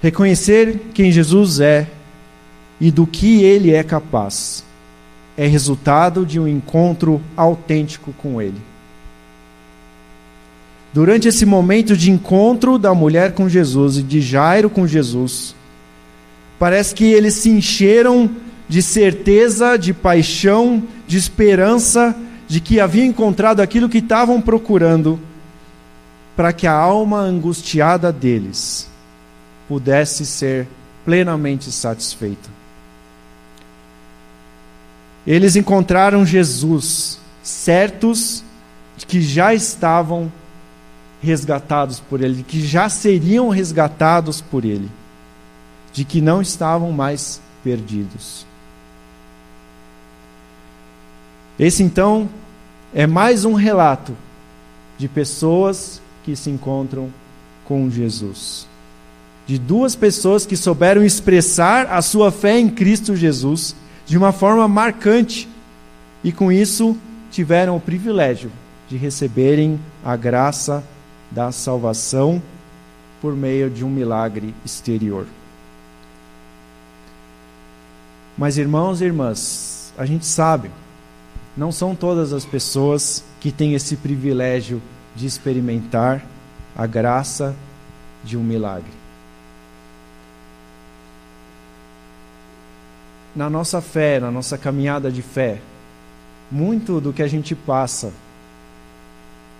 Reconhecer 0.00 0.90
quem 0.92 1.10
Jesus 1.10 1.60
é 1.60 1.88
e 2.80 2.90
do 2.90 3.06
que 3.06 3.42
ele 3.42 3.72
é 3.72 3.82
capaz 3.82 4.62
é 5.36 5.46
resultado 5.46 6.24
de 6.24 6.38
um 6.38 6.46
encontro 6.46 7.20
autêntico 7.36 8.12
com 8.12 8.40
ele. 8.40 8.60
Durante 10.94 11.28
esse 11.28 11.44
momento 11.44 11.94
de 11.94 12.10
encontro 12.10 12.78
da 12.78 12.94
mulher 12.94 13.34
com 13.34 13.48
Jesus 13.48 13.98
e 13.98 14.02
de 14.02 14.22
Jairo 14.22 14.70
com 14.70 14.86
Jesus, 14.86 15.54
Parece 16.58 16.94
que 16.94 17.04
eles 17.04 17.34
se 17.34 17.50
encheram 17.50 18.30
de 18.68 18.80
certeza, 18.80 19.76
de 19.76 19.92
paixão, 19.92 20.82
de 21.06 21.18
esperança, 21.18 22.16
de 22.48 22.60
que 22.60 22.80
haviam 22.80 23.06
encontrado 23.06 23.60
aquilo 23.60 23.88
que 23.88 23.98
estavam 23.98 24.40
procurando, 24.40 25.18
para 26.36 26.52
que 26.52 26.66
a 26.66 26.72
alma 26.72 27.18
angustiada 27.18 28.12
deles 28.12 28.88
pudesse 29.68 30.24
ser 30.24 30.66
plenamente 31.04 31.70
satisfeita. 31.70 32.48
Eles 35.26 35.56
encontraram 35.56 36.24
Jesus, 36.24 37.18
certos 37.42 38.42
de 38.96 39.06
que 39.06 39.20
já 39.20 39.54
estavam 39.54 40.32
resgatados 41.24 41.98
por 41.98 42.22
Ele, 42.22 42.44
que 42.44 42.64
já 42.64 42.88
seriam 42.88 43.48
resgatados 43.48 44.40
por 44.40 44.64
Ele 44.64 44.88
de 45.94 46.04
que 46.04 46.20
não 46.20 46.42
estavam 46.42 46.90
mais 46.90 47.40
perdidos. 47.62 48.44
Esse 51.56 51.84
então 51.84 52.28
é 52.92 53.06
mais 53.06 53.44
um 53.44 53.54
relato 53.54 54.14
de 54.98 55.06
pessoas 55.06 56.02
que 56.24 56.34
se 56.34 56.50
encontram 56.50 57.08
com 57.64 57.88
Jesus. 57.88 58.66
De 59.46 59.56
duas 59.56 59.94
pessoas 59.94 60.44
que 60.44 60.56
souberam 60.56 61.04
expressar 61.04 61.86
a 61.86 62.02
sua 62.02 62.32
fé 62.32 62.58
em 62.58 62.68
Cristo 62.68 63.14
Jesus 63.14 63.76
de 64.04 64.18
uma 64.18 64.32
forma 64.32 64.66
marcante 64.66 65.48
e 66.24 66.32
com 66.32 66.50
isso 66.50 66.96
tiveram 67.30 67.76
o 67.76 67.80
privilégio 67.80 68.50
de 68.88 68.96
receberem 68.96 69.78
a 70.04 70.16
graça 70.16 70.82
da 71.34 71.50
salvação 71.50 72.40
por 73.20 73.34
meio 73.34 73.68
de 73.68 73.84
um 73.84 73.90
milagre 73.90 74.54
exterior. 74.64 75.26
Mas, 78.38 78.56
irmãos 78.56 79.00
e 79.00 79.04
irmãs, 79.04 79.92
a 79.98 80.06
gente 80.06 80.26
sabe, 80.26 80.70
não 81.56 81.72
são 81.72 81.94
todas 81.94 82.32
as 82.32 82.44
pessoas 82.44 83.24
que 83.40 83.50
têm 83.50 83.74
esse 83.74 83.96
privilégio 83.96 84.80
de 85.16 85.26
experimentar 85.26 86.24
a 86.76 86.86
graça 86.86 87.54
de 88.22 88.36
um 88.36 88.42
milagre. 88.42 88.90
Na 93.34 93.50
nossa 93.50 93.80
fé, 93.80 94.20
na 94.20 94.30
nossa 94.30 94.56
caminhada 94.56 95.10
de 95.10 95.22
fé, 95.22 95.60
muito 96.50 97.00
do 97.00 97.12
que 97.12 97.22
a 97.22 97.26
gente 97.26 97.54
passa, 97.54 98.12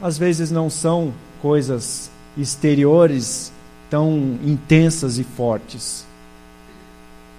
às 0.00 0.16
vezes 0.16 0.50
não 0.50 0.68
são 0.70 1.12
coisas 1.44 2.10
exteriores 2.34 3.52
tão 3.90 4.38
intensas 4.42 5.18
e 5.18 5.24
fortes 5.24 6.06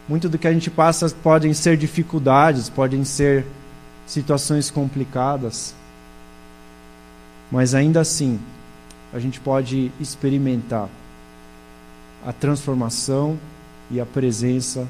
muito 0.07 0.29
do 0.29 0.37
que 0.37 0.47
a 0.47 0.53
gente 0.53 0.69
passa 0.69 1.09
podem 1.09 1.53
ser 1.53 1.77
dificuldades, 1.77 2.69
podem 2.69 3.03
ser 3.03 3.45
situações 4.05 4.69
complicadas. 4.69 5.73
Mas 7.51 7.73
ainda 7.73 8.01
assim, 8.01 8.39
a 9.11 9.19
gente 9.19 9.39
pode 9.39 9.91
experimentar 9.99 10.89
a 12.25 12.31
transformação 12.31 13.37
e 13.89 13.99
a 13.99 14.05
presença 14.05 14.87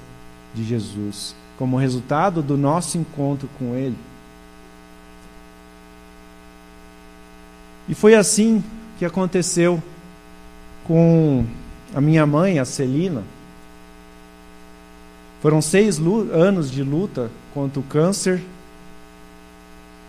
de 0.54 0.63
Jesus 0.63 1.36
como 1.58 1.78
resultado 1.78 2.41
do 2.41 2.58
nosso 2.58 2.97
encontro 2.97 3.49
com 3.58 3.73
Ele. 3.75 3.97
E 7.88 7.95
foi 7.95 8.15
assim 8.15 8.62
que 8.97 9.05
aconteceu 9.05 9.81
com 10.86 11.45
a 11.93 11.99
minha 11.99 12.25
mãe, 12.25 12.60
a 12.60 12.65
Celina. 12.65 13.23
Foram 15.41 15.62
seis 15.62 15.99
anos 15.99 16.71
de 16.71 16.81
luta 16.81 17.29
contra 17.53 17.79
o 17.79 17.84
câncer. 17.84 18.41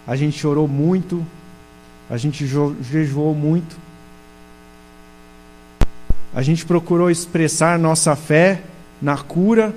A 0.07 0.15
gente 0.15 0.39
chorou 0.39 0.69
muito, 0.69 1.27
a 2.09 2.17
gente 2.17 2.47
jejuou 2.47 3.35
muito. 3.35 3.77
A 6.35 6.43
gente 6.43 6.65
procurou 6.65 7.11
expressar 7.11 7.79
nossa 7.79 8.15
fé 8.15 8.63
na 9.01 9.17
cura, 9.17 9.75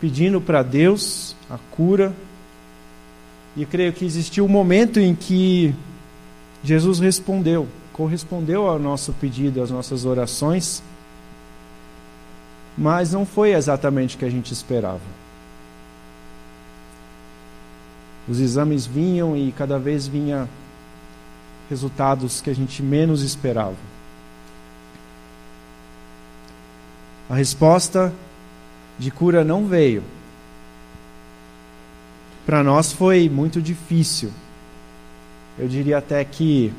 pedindo 0.00 0.40
para 0.40 0.62
Deus 0.62 1.36
a 1.50 1.58
cura. 1.70 2.14
E 3.56 3.66
creio 3.66 3.92
que 3.92 4.04
existiu 4.04 4.44
um 4.44 4.48
momento 4.48 4.98
em 4.98 5.14
que 5.14 5.74
Jesus 6.62 6.98
respondeu, 6.98 7.66
correspondeu 7.92 8.66
ao 8.66 8.78
nosso 8.78 9.12
pedido, 9.14 9.62
às 9.62 9.70
nossas 9.70 10.04
orações 10.04 10.82
mas 12.80 13.12
não 13.12 13.26
foi 13.26 13.52
exatamente 13.52 14.16
o 14.16 14.18
que 14.18 14.24
a 14.24 14.30
gente 14.30 14.52
esperava. 14.54 15.00
Os 18.26 18.40
exames 18.40 18.86
vinham 18.86 19.36
e 19.36 19.52
cada 19.52 19.78
vez 19.78 20.06
vinha 20.06 20.48
resultados 21.68 22.40
que 22.40 22.48
a 22.48 22.54
gente 22.54 22.82
menos 22.82 23.22
esperava. 23.22 23.76
A 27.28 27.34
resposta 27.34 28.12
de 28.98 29.10
cura 29.10 29.44
não 29.44 29.66
veio. 29.66 30.02
para 32.46 32.64
nós 32.64 32.92
foi 32.92 33.28
muito 33.28 33.60
difícil. 33.60 34.32
Eu 35.60 35.68
diria 35.68 35.98
até 35.98 36.24
que 36.24 36.72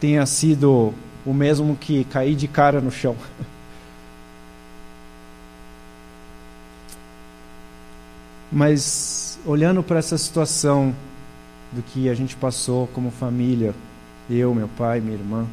tenha 0.00 0.24
sido 0.24 0.94
o 1.26 1.34
mesmo 1.34 1.76
que 1.76 2.02
cair 2.04 2.34
de 2.34 2.48
cara 2.48 2.80
no 2.80 2.90
chão. 2.90 3.14
Mas 8.50 9.38
olhando 9.44 9.82
para 9.82 9.98
essa 9.98 10.16
situação 10.16 10.94
do 11.72 11.82
que 11.82 12.08
a 12.08 12.14
gente 12.14 12.34
passou 12.34 12.86
como 12.86 13.10
família, 13.10 13.74
eu, 14.30 14.54
meu 14.54 14.68
pai, 14.68 14.98
minha 14.98 15.18
irmã, 15.18 15.46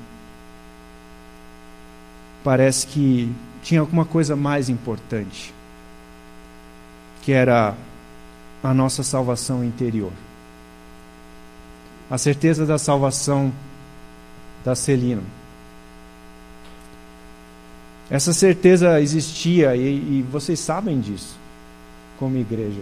parece 2.46 2.88
que 2.88 3.30
tinha 3.62 3.82
alguma 3.82 4.06
coisa 4.06 4.38
mais 4.38 4.70
importante, 4.70 5.54
que 7.24 7.34
era 7.34 7.76
a 8.64 8.74
nossa 8.74 9.04
salvação 9.04 9.62
interior. 9.66 10.14
A 12.10 12.18
certeza 12.18 12.66
da 12.66 12.78
salvação 12.78 13.52
da 14.64 14.76
Celina. 14.76 15.22
Essa 18.10 18.34
certeza 18.34 19.02
existia 19.02 19.76
e, 19.76 20.20
e 20.20 20.26
vocês 20.32 20.60
sabem 20.60 21.00
disso, 21.00 21.38
como 22.20 22.38
igreja, 22.38 22.82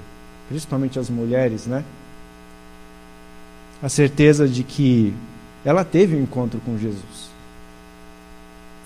principalmente 0.50 1.00
as 1.00 1.10
mulheres, 1.10 1.66
né? 1.66 1.84
A 3.82 3.90
certeza 3.90 4.48
de 4.48 4.64
que 4.64 5.14
ela 5.64 5.86
teve 5.86 6.16
um 6.16 6.24
encontro 6.24 6.60
com 6.66 6.78
Jesus. 6.78 7.32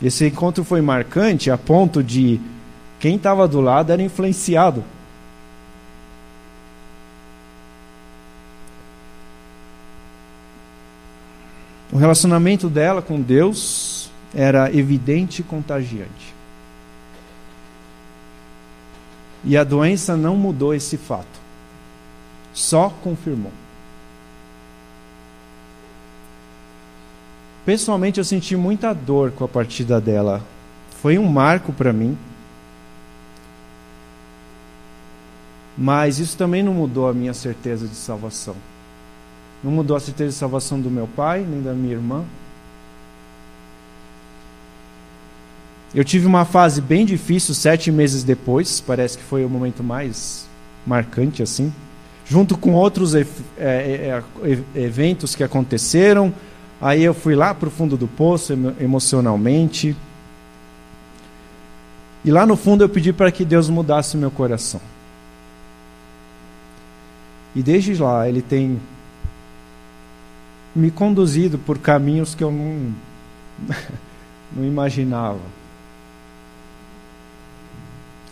Esse 0.02 0.28
encontro 0.28 0.63
foi 0.63 0.82
marcante 0.82 1.50
a 1.50 1.58
ponto 1.58 2.04
de 2.04 2.39
quem 3.00 3.15
estava 3.15 3.48
do 3.48 3.62
lado 3.62 3.91
era 3.91 4.02
influenciado. 4.02 4.84
O 11.95 11.97
relacionamento 11.97 12.69
dela 12.69 13.01
com 13.01 13.21
Deus 13.21 14.12
era 14.36 14.69
evidente 14.75 15.39
e 15.39 15.45
contagiante. 15.45 16.36
E 19.45 19.55
a 19.55 19.63
doença 19.63 20.17
não 20.17 20.36
mudou 20.36 20.73
esse 20.73 20.97
fato, 20.97 21.39
só 22.53 22.89
confirmou. 23.01 23.53
Pessoalmente, 27.65 28.17
eu 28.17 28.25
senti 28.25 28.58
muita 28.58 28.91
dor 28.91 29.31
com 29.31 29.45
a 29.45 29.47
partida 29.47 30.01
dela. 30.01 30.43
Foi 31.01 31.17
um 31.17 31.25
marco 31.25 31.71
para 31.71 31.93
mim. 31.93 32.17
Mas 35.77 36.19
isso 36.19 36.36
também 36.36 36.62
não 36.62 36.73
mudou 36.73 37.08
a 37.08 37.13
minha 37.13 37.34
certeza 37.34 37.88
de 37.88 37.95
salvação. 37.95 38.74
Não 39.65 39.71
mudou 39.71 39.97
a 39.97 39.99
certeza 39.99 40.30
de 40.30 40.36
salvação 40.38 40.80
do 40.80 40.89
meu 40.89 41.08
pai, 41.08 41.45
nem 41.45 41.62
da 41.62 41.73
minha 41.73 41.93
irmã. 41.93 42.23
Eu 45.93 46.06
tive 46.06 46.25
uma 46.25 46.45
fase 46.45 46.80
bem 46.80 47.06
difícil 47.06 47.54
sete 47.54 47.91
meses 47.91 48.23
depois, 48.23 48.80
parece 48.80 49.17
que 49.17 49.23
foi 49.23 49.43
o 49.43 49.49
momento 49.49 49.84
mais 49.84 50.47
marcante 50.88 51.43
assim, 51.43 51.73
junto 52.25 52.58
com 52.58 52.73
outros 52.73 53.15
é, 53.15 53.25
é, 53.58 54.23
eventos 54.75 55.36
que 55.36 55.43
aconteceram, 55.43 56.34
Aí 56.82 57.04
eu 57.04 57.13
fui 57.13 57.36
lá 57.36 57.54
para 57.54 57.67
o 57.67 57.71
fundo 57.71 57.95
do 57.95 58.08
poço 58.08 58.54
emocionalmente. 58.80 59.95
E 62.23 62.32
lá 62.32 62.45
no 62.45 62.56
fundo 62.56 62.84
eu 62.84 62.89
pedi 62.89 63.13
para 63.13 63.32
que 63.32 63.45
Deus 63.45 63.69
mudasse 63.69 64.17
meu 64.17 64.32
coração. 64.32 64.82
E 67.56 67.63
desde 67.63 67.95
lá 67.95 68.28
ele 68.28 68.41
tem 68.41 68.80
me 70.75 70.91
conduzido 70.91 71.57
por 71.57 71.79
caminhos 71.79 72.35
que 72.35 72.43
eu 72.43 72.51
não, 72.51 72.93
não 74.51 74.65
imaginava. 74.65 75.39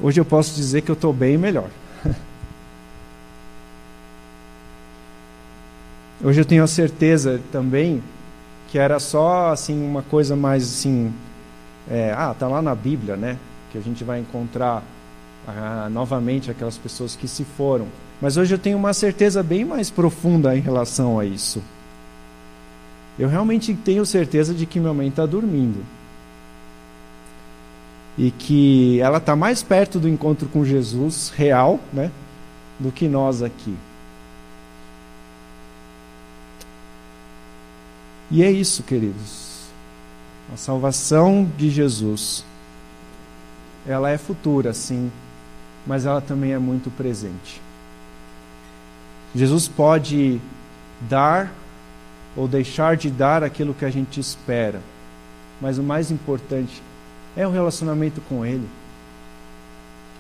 Hoje 0.02 0.20
eu 0.20 0.26
posso 0.26 0.54
dizer 0.56 0.82
que 0.82 0.92
eu 0.92 0.94
estou 0.94 1.14
bem 1.14 1.38
melhor. 1.38 1.70
Hoje 6.22 6.42
eu 6.42 6.46
tenho 6.46 6.64
a 6.64 6.68
certeza 6.68 7.40
também 7.52 8.04
que 8.70 8.78
era 8.80 9.00
só 9.00 9.52
assim 9.52 9.82
uma 9.86 10.02
coisa 10.02 10.36
mais 10.36 10.64
assim, 10.64 11.14
é, 11.90 12.12
ah, 12.12 12.36
tá 12.38 12.48
lá 12.48 12.62
na 12.62 12.74
Bíblia, 12.74 13.16
né? 13.16 13.38
Que 13.72 13.78
a 13.78 13.82
gente 13.82 14.04
vai 14.04 14.20
encontrar 14.20 14.84
ah, 15.48 15.88
novamente 15.92 16.50
aquelas 16.50 16.78
pessoas 16.78 17.16
que 17.16 17.28
se 17.28 17.46
foram. 17.46 17.88
Mas 18.20 18.36
hoje 18.36 18.54
eu 18.54 18.58
tenho 18.58 18.78
uma 18.78 18.94
certeza 18.94 19.44
bem 19.44 19.64
mais 19.64 19.92
profunda 19.92 20.58
em 20.58 20.60
relação 20.60 21.20
a 21.20 21.26
isso. 21.26 21.62
Eu 23.18 23.30
realmente 23.30 23.74
tenho 23.74 24.06
certeza 24.06 24.54
de 24.54 24.66
que 24.66 24.80
minha 24.80 24.94
mãe 24.94 25.08
está 25.08 25.26
dormindo. 25.26 25.84
E 28.18 28.32
que 28.32 29.00
ela 29.00 29.18
está 29.18 29.36
mais 29.36 29.62
perto 29.64 30.00
do 30.00 30.10
encontro 30.10 30.48
com 30.48 30.66
Jesus 30.66 31.30
real, 31.30 31.80
né? 31.92 32.12
Do 32.80 32.92
que 32.92 33.08
nós 33.08 33.42
aqui. 33.42 33.76
E 38.32 38.44
é 38.44 38.52
isso, 38.52 38.82
queridos. 38.84 39.68
A 40.52 40.58
salvação 40.58 41.50
de 41.58 41.70
Jesus, 41.70 42.44
ela 43.88 44.10
é 44.10 44.18
futura, 44.18 44.74
sim, 44.74 45.12
mas 45.86 46.06
ela 46.06 46.22
também 46.22 46.52
é 46.52 46.60
muito 46.60 46.90
presente. 46.90 47.62
Jesus 49.36 49.68
pode 49.68 50.40
dar 51.02 51.52
ou 52.36 52.48
deixar 52.48 52.98
de 52.98 53.10
dar 53.10 53.44
aquilo 53.44 53.74
que 53.74 53.86
a 53.86 53.90
gente 53.90 54.20
espera, 54.20 54.82
mas 55.62 55.78
o 55.78 55.84
mais 55.84 56.12
importante 56.12 56.82
é 57.36 57.48
o 57.48 57.52
relacionamento 57.52 58.22
com 58.22 58.46
Ele. 58.46 58.68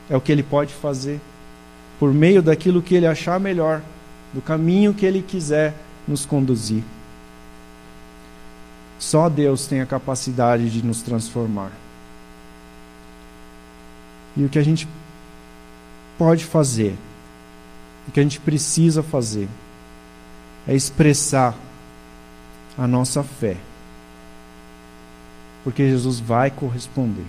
É 0.09 0.15
o 0.15 0.21
que 0.21 0.31
Ele 0.31 0.43
pode 0.43 0.73
fazer 0.73 1.19
por 1.99 2.13
meio 2.13 2.41
daquilo 2.41 2.81
que 2.81 2.95
Ele 2.95 3.07
achar 3.07 3.39
melhor, 3.39 3.81
do 4.33 4.41
caminho 4.41 4.93
que 4.93 5.05
Ele 5.05 5.21
quiser 5.21 5.73
nos 6.07 6.25
conduzir. 6.25 6.83
Só 8.99 9.29
Deus 9.29 9.67
tem 9.67 9.81
a 9.81 9.85
capacidade 9.85 10.69
de 10.69 10.85
nos 10.85 11.01
transformar. 11.01 11.71
E 14.35 14.43
o 14.43 14.49
que 14.49 14.57
a 14.57 14.63
gente 14.63 14.87
pode 16.17 16.45
fazer, 16.45 16.95
o 18.07 18.11
que 18.11 18.19
a 18.19 18.23
gente 18.23 18.39
precisa 18.39 19.03
fazer, 19.03 19.47
é 20.67 20.75
expressar 20.75 21.55
a 22.77 22.87
nossa 22.87 23.23
fé. 23.23 23.57
Porque 25.63 25.89
Jesus 25.89 26.19
vai 26.19 26.51
corresponder. 26.51 27.25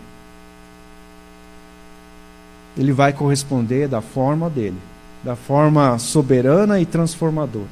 Ele 2.76 2.92
vai 2.92 3.12
corresponder 3.12 3.86
da 3.86 4.00
forma 4.00 4.50
dele, 4.50 4.78
da 5.22 5.36
forma 5.36 5.98
soberana 5.98 6.80
e 6.80 6.86
transformadora. 6.86 7.68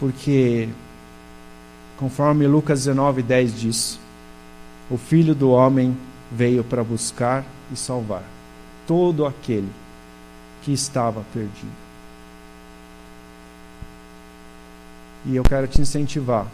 Porque 0.00 0.68
Conforme 1.96 2.46
Lucas 2.46 2.80
19, 2.80 3.22
10 3.22 3.60
diz: 3.60 3.98
O 4.90 4.98
Filho 4.98 5.34
do 5.34 5.50
Homem 5.50 5.96
veio 6.30 6.62
para 6.62 6.84
buscar 6.84 7.44
e 7.72 7.76
salvar 7.76 8.22
todo 8.86 9.24
aquele 9.24 9.70
que 10.62 10.72
estava 10.72 11.24
perdido. 11.32 11.85
E 15.26 15.36
eu 15.36 15.42
quero 15.42 15.66
te 15.66 15.80
incentivar 15.80 16.46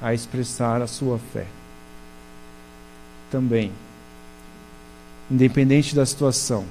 a 0.00 0.12
expressar 0.12 0.82
a 0.82 0.86
sua 0.86 1.18
fé. 1.18 1.46
Também, 3.30 3.72
independente 5.30 5.94
da 5.94 6.06
situação, 6.06 6.64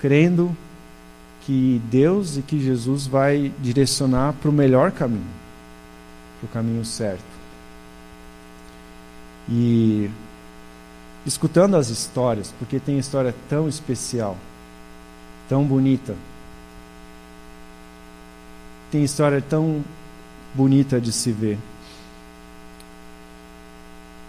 crendo 0.00 0.56
que 1.42 1.80
Deus 1.90 2.36
e 2.36 2.42
que 2.42 2.60
Jesus 2.60 3.06
vai 3.06 3.52
direcionar 3.60 4.32
para 4.34 4.48
o 4.48 4.52
melhor 4.52 4.90
caminho 4.90 5.42
para 6.42 6.46
o 6.46 6.48
caminho 6.48 6.84
certo. 6.84 7.22
E 9.48 10.10
escutando 11.24 11.76
as 11.76 11.88
histórias, 11.88 12.52
porque 12.58 12.80
tem 12.80 12.98
história 12.98 13.34
tão 13.48 13.68
especial, 13.68 14.36
tão 15.48 15.64
bonita, 15.64 16.14
tem 18.92 19.02
história 19.02 19.40
tão 19.40 19.82
bonita 20.54 21.00
de 21.00 21.10
se 21.12 21.32
ver. 21.32 21.58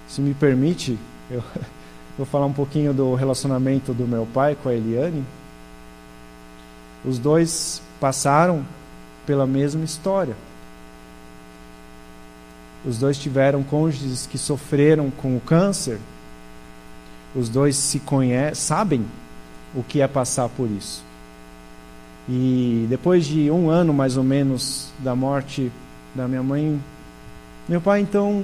Se 0.07 0.21
me 0.21 0.33
permite, 0.33 0.97
eu 1.29 1.43
vou 2.17 2.25
falar 2.25 2.45
um 2.45 2.53
pouquinho 2.53 2.93
do 2.93 3.13
relacionamento 3.13 3.93
do 3.93 4.07
meu 4.07 4.25
pai 4.25 4.55
com 4.55 4.69
a 4.69 4.73
Eliane. 4.73 5.25
Os 7.03 7.19
dois 7.19 7.81
passaram 7.99 8.65
pela 9.25 9.45
mesma 9.45 9.83
história. 9.83 10.35
Os 12.85 12.97
dois 12.97 13.17
tiveram 13.17 13.63
cônjuges 13.63 14.25
que 14.25 14.37
sofreram 14.37 15.11
com 15.11 15.35
o 15.35 15.41
câncer. 15.41 15.99
Os 17.35 17.49
dois 17.49 17.75
se 17.75 17.99
conhecem, 17.99 18.55
sabem 18.55 19.05
o 19.75 19.83
que 19.83 19.99
é 19.99 20.07
passar 20.07 20.47
por 20.47 20.71
isso. 20.71 21.03
E 22.27 22.85
depois 22.89 23.25
de 23.25 23.51
um 23.51 23.69
ano 23.69 23.93
mais 23.93 24.15
ou 24.17 24.23
menos 24.23 24.91
da 24.99 25.15
morte 25.15 25.71
da 26.15 26.27
minha 26.27 26.43
mãe, 26.43 26.79
meu 27.67 27.81
pai 27.81 28.01
então 28.01 28.43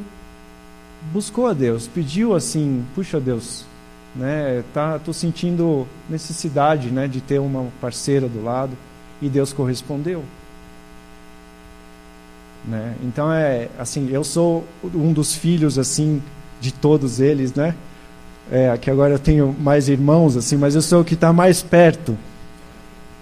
buscou 1.13 1.47
a 1.47 1.53
Deus, 1.53 1.87
pediu 1.87 2.35
assim, 2.35 2.83
puxa 2.93 3.19
Deus, 3.19 3.65
né, 4.15 4.63
tá, 4.73 4.99
tô 4.99 5.13
sentindo 5.13 5.87
necessidade, 6.09 6.89
né, 6.89 7.07
de 7.07 7.21
ter 7.21 7.39
uma 7.39 7.67
parceira 7.79 8.27
do 8.27 8.43
lado, 8.43 8.73
e 9.21 9.29
Deus 9.29 9.53
correspondeu. 9.53 10.23
Né? 12.65 12.95
Então 13.03 13.31
é 13.31 13.69
assim, 13.77 14.09
eu 14.11 14.23
sou 14.23 14.65
um 14.83 15.13
dos 15.13 15.33
filhos 15.33 15.79
assim 15.79 16.21
de 16.59 16.73
todos 16.73 17.19
eles, 17.19 17.53
né? 17.53 17.73
É, 18.51 18.75
que 18.77 18.89
agora 18.89 19.13
eu 19.13 19.19
tenho 19.19 19.55
mais 19.57 19.87
irmãos 19.87 20.35
assim, 20.35 20.57
mas 20.57 20.75
eu 20.75 20.81
sou 20.81 21.01
o 21.01 21.05
que 21.05 21.13
está 21.13 21.31
mais 21.31 21.61
perto. 21.61 22.17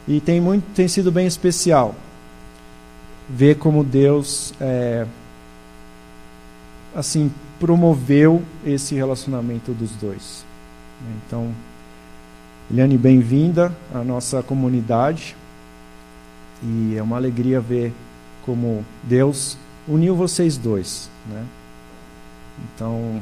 E 0.08 0.22
tem 0.22 0.40
muito, 0.40 0.64
tem 0.74 0.88
sido 0.88 1.12
bem 1.12 1.28
especial 1.28 1.94
ver 3.30 3.58
como 3.58 3.84
Deus 3.84 4.54
é, 4.62 5.06
assim 6.96 7.32
promoveu 7.60 8.42
esse 8.66 8.96
relacionamento 8.96 9.74
dos 9.74 9.92
dois. 9.92 10.46
Então, 11.26 11.52
Eliane, 12.72 12.98
bem-vinda 12.98 13.76
à 13.94 14.04
nossa 14.04 14.42
comunidade. 14.42 15.36
E 16.64 16.96
é 16.98 17.04
uma 17.04 17.18
alegria 17.18 17.62
ver 17.62 17.94
como 18.46 18.84
Deus 19.04 19.58
uniu 19.88 20.16
vocês 20.16 20.58
dois. 20.58 21.10
Né? 21.28 21.46
Então, 22.64 23.22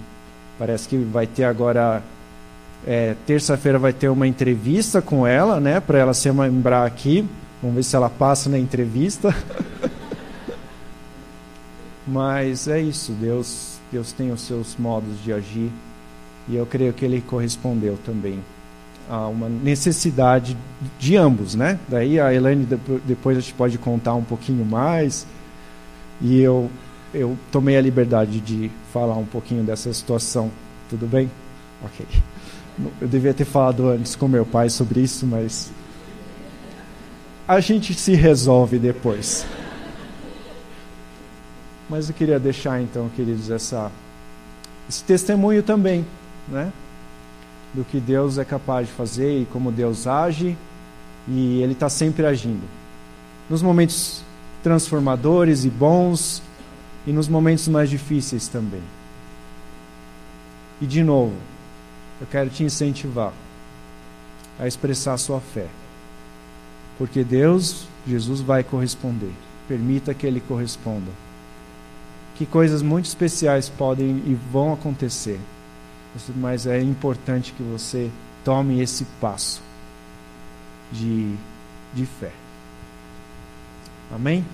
parece 0.58 0.88
que 0.88 0.98
vai 0.98 1.28
ter 1.28 1.44
agora. 1.44 2.02
É, 2.86 3.16
Terça-feira 3.26 3.80
vai 3.80 3.92
ter 3.92 4.10
uma 4.10 4.28
entrevista 4.28 5.02
com 5.02 5.26
ela, 5.26 5.60
né? 5.60 5.80
Para 5.80 5.98
ela 5.98 6.14
se 6.14 6.30
lembrar 6.30 6.86
aqui. 6.86 7.28
Vamos 7.62 7.78
ver 7.78 7.84
se 7.84 7.96
ela 7.96 8.10
passa 8.10 8.50
na 8.50 8.60
entrevista. 8.60 9.36
Mas 12.08 12.68
é 12.68 12.80
isso, 12.80 13.12
Deus, 13.14 13.80
Deus 13.92 14.12
tem 14.12 14.32
os 14.32 14.42
seus 14.42 14.76
modos 14.78 15.24
de 15.24 15.34
agir 15.34 15.72
e 16.48 16.56
eu 16.56 16.66
creio 16.66 16.94
que 16.94 17.04
ele 17.04 17.22
correspondeu 17.22 17.98
também 18.06 18.40
a 19.10 19.28
uma 19.28 19.50
necessidade 19.50 20.56
de 21.00 21.16
ambos, 21.16 21.56
né? 21.56 21.80
Daí 21.88 22.20
a 22.20 22.34
Elaine 22.34 22.68
depois 23.06 23.38
a 23.38 23.42
gente 23.42 23.54
pode 23.54 23.78
contar 23.78 24.14
um 24.14 24.24
pouquinho 24.24 24.66
mais. 24.66 25.26
E 26.22 26.40
eu 26.40 26.70
eu 27.14 27.38
tomei 27.52 27.78
a 27.78 27.82
liberdade 27.82 28.40
de 28.40 28.70
falar 28.92 29.16
um 29.16 29.26
pouquinho 29.26 29.64
dessa 29.64 29.94
situação. 29.94 30.52
Tudo 30.90 31.08
bem? 31.08 31.30
OK. 31.84 32.06
Eu 33.02 33.08
devia 33.08 33.34
ter 33.34 33.46
falado 33.46 33.90
antes 33.90 34.16
com 34.16 34.28
meu 34.28 34.46
pai 34.46 34.70
sobre 34.70 35.00
isso, 35.02 35.26
mas 35.26 35.72
a 37.48 37.60
gente 37.60 37.94
se 37.94 38.14
resolve 38.14 38.78
depois. 38.78 39.46
Mas 41.90 42.10
eu 42.10 42.16
queria 42.16 42.40
deixar 42.40 42.82
então, 42.82 43.10
queridos, 43.16 43.50
essa 43.50 43.92
esse 44.90 45.04
testemunho 45.04 45.64
também, 45.64 46.06
né? 46.48 46.72
do 47.76 47.84
que 47.84 48.00
Deus 48.00 48.38
é 48.38 48.46
capaz 48.46 48.88
de 48.88 48.94
fazer 48.94 49.42
e 49.42 49.46
como 49.46 49.72
Deus 49.72 50.08
age, 50.08 50.58
e 51.28 51.62
Ele 51.62 51.74
está 51.74 51.90
sempre 51.90 52.26
agindo. 52.26 52.64
Nos 53.50 53.62
momentos 53.62 54.24
transformadores 54.64 55.66
e 55.66 55.70
bons, 55.70 56.42
e 57.06 57.12
nos 57.12 57.28
momentos 57.28 57.68
mais 57.68 57.90
difíceis 57.90 58.48
também. 58.48 58.82
E 60.82 60.86
de 60.88 61.04
novo, 61.04 61.34
eu 62.20 62.28
quero 62.28 62.50
te 62.50 62.64
incentivar 62.64 63.34
a 64.60 64.68
expressar 64.68 65.18
sua 65.18 65.40
fé. 65.40 65.68
Porque 66.98 67.24
Deus, 67.24 67.88
Jesus 68.08 68.40
vai 68.40 68.64
corresponder. 68.64 69.32
Permita 69.68 70.14
que 70.14 70.26
Ele 70.26 70.40
corresponda. 70.40 71.12
Que 72.36 72.46
coisas 72.46 72.82
muito 72.82 73.06
especiais 73.06 73.68
podem 73.70 74.24
e 74.26 74.38
vão 74.52 74.74
acontecer 74.74 75.40
mas 76.36 76.66
é 76.66 76.82
importante 76.82 77.52
que 77.52 77.64
você 77.64 78.10
tome 78.44 78.82
esse 78.82 79.06
passo 79.20 79.62
de, 80.92 81.36
de 81.94 82.06
fé. 82.06 82.32
Amém? 84.12 84.46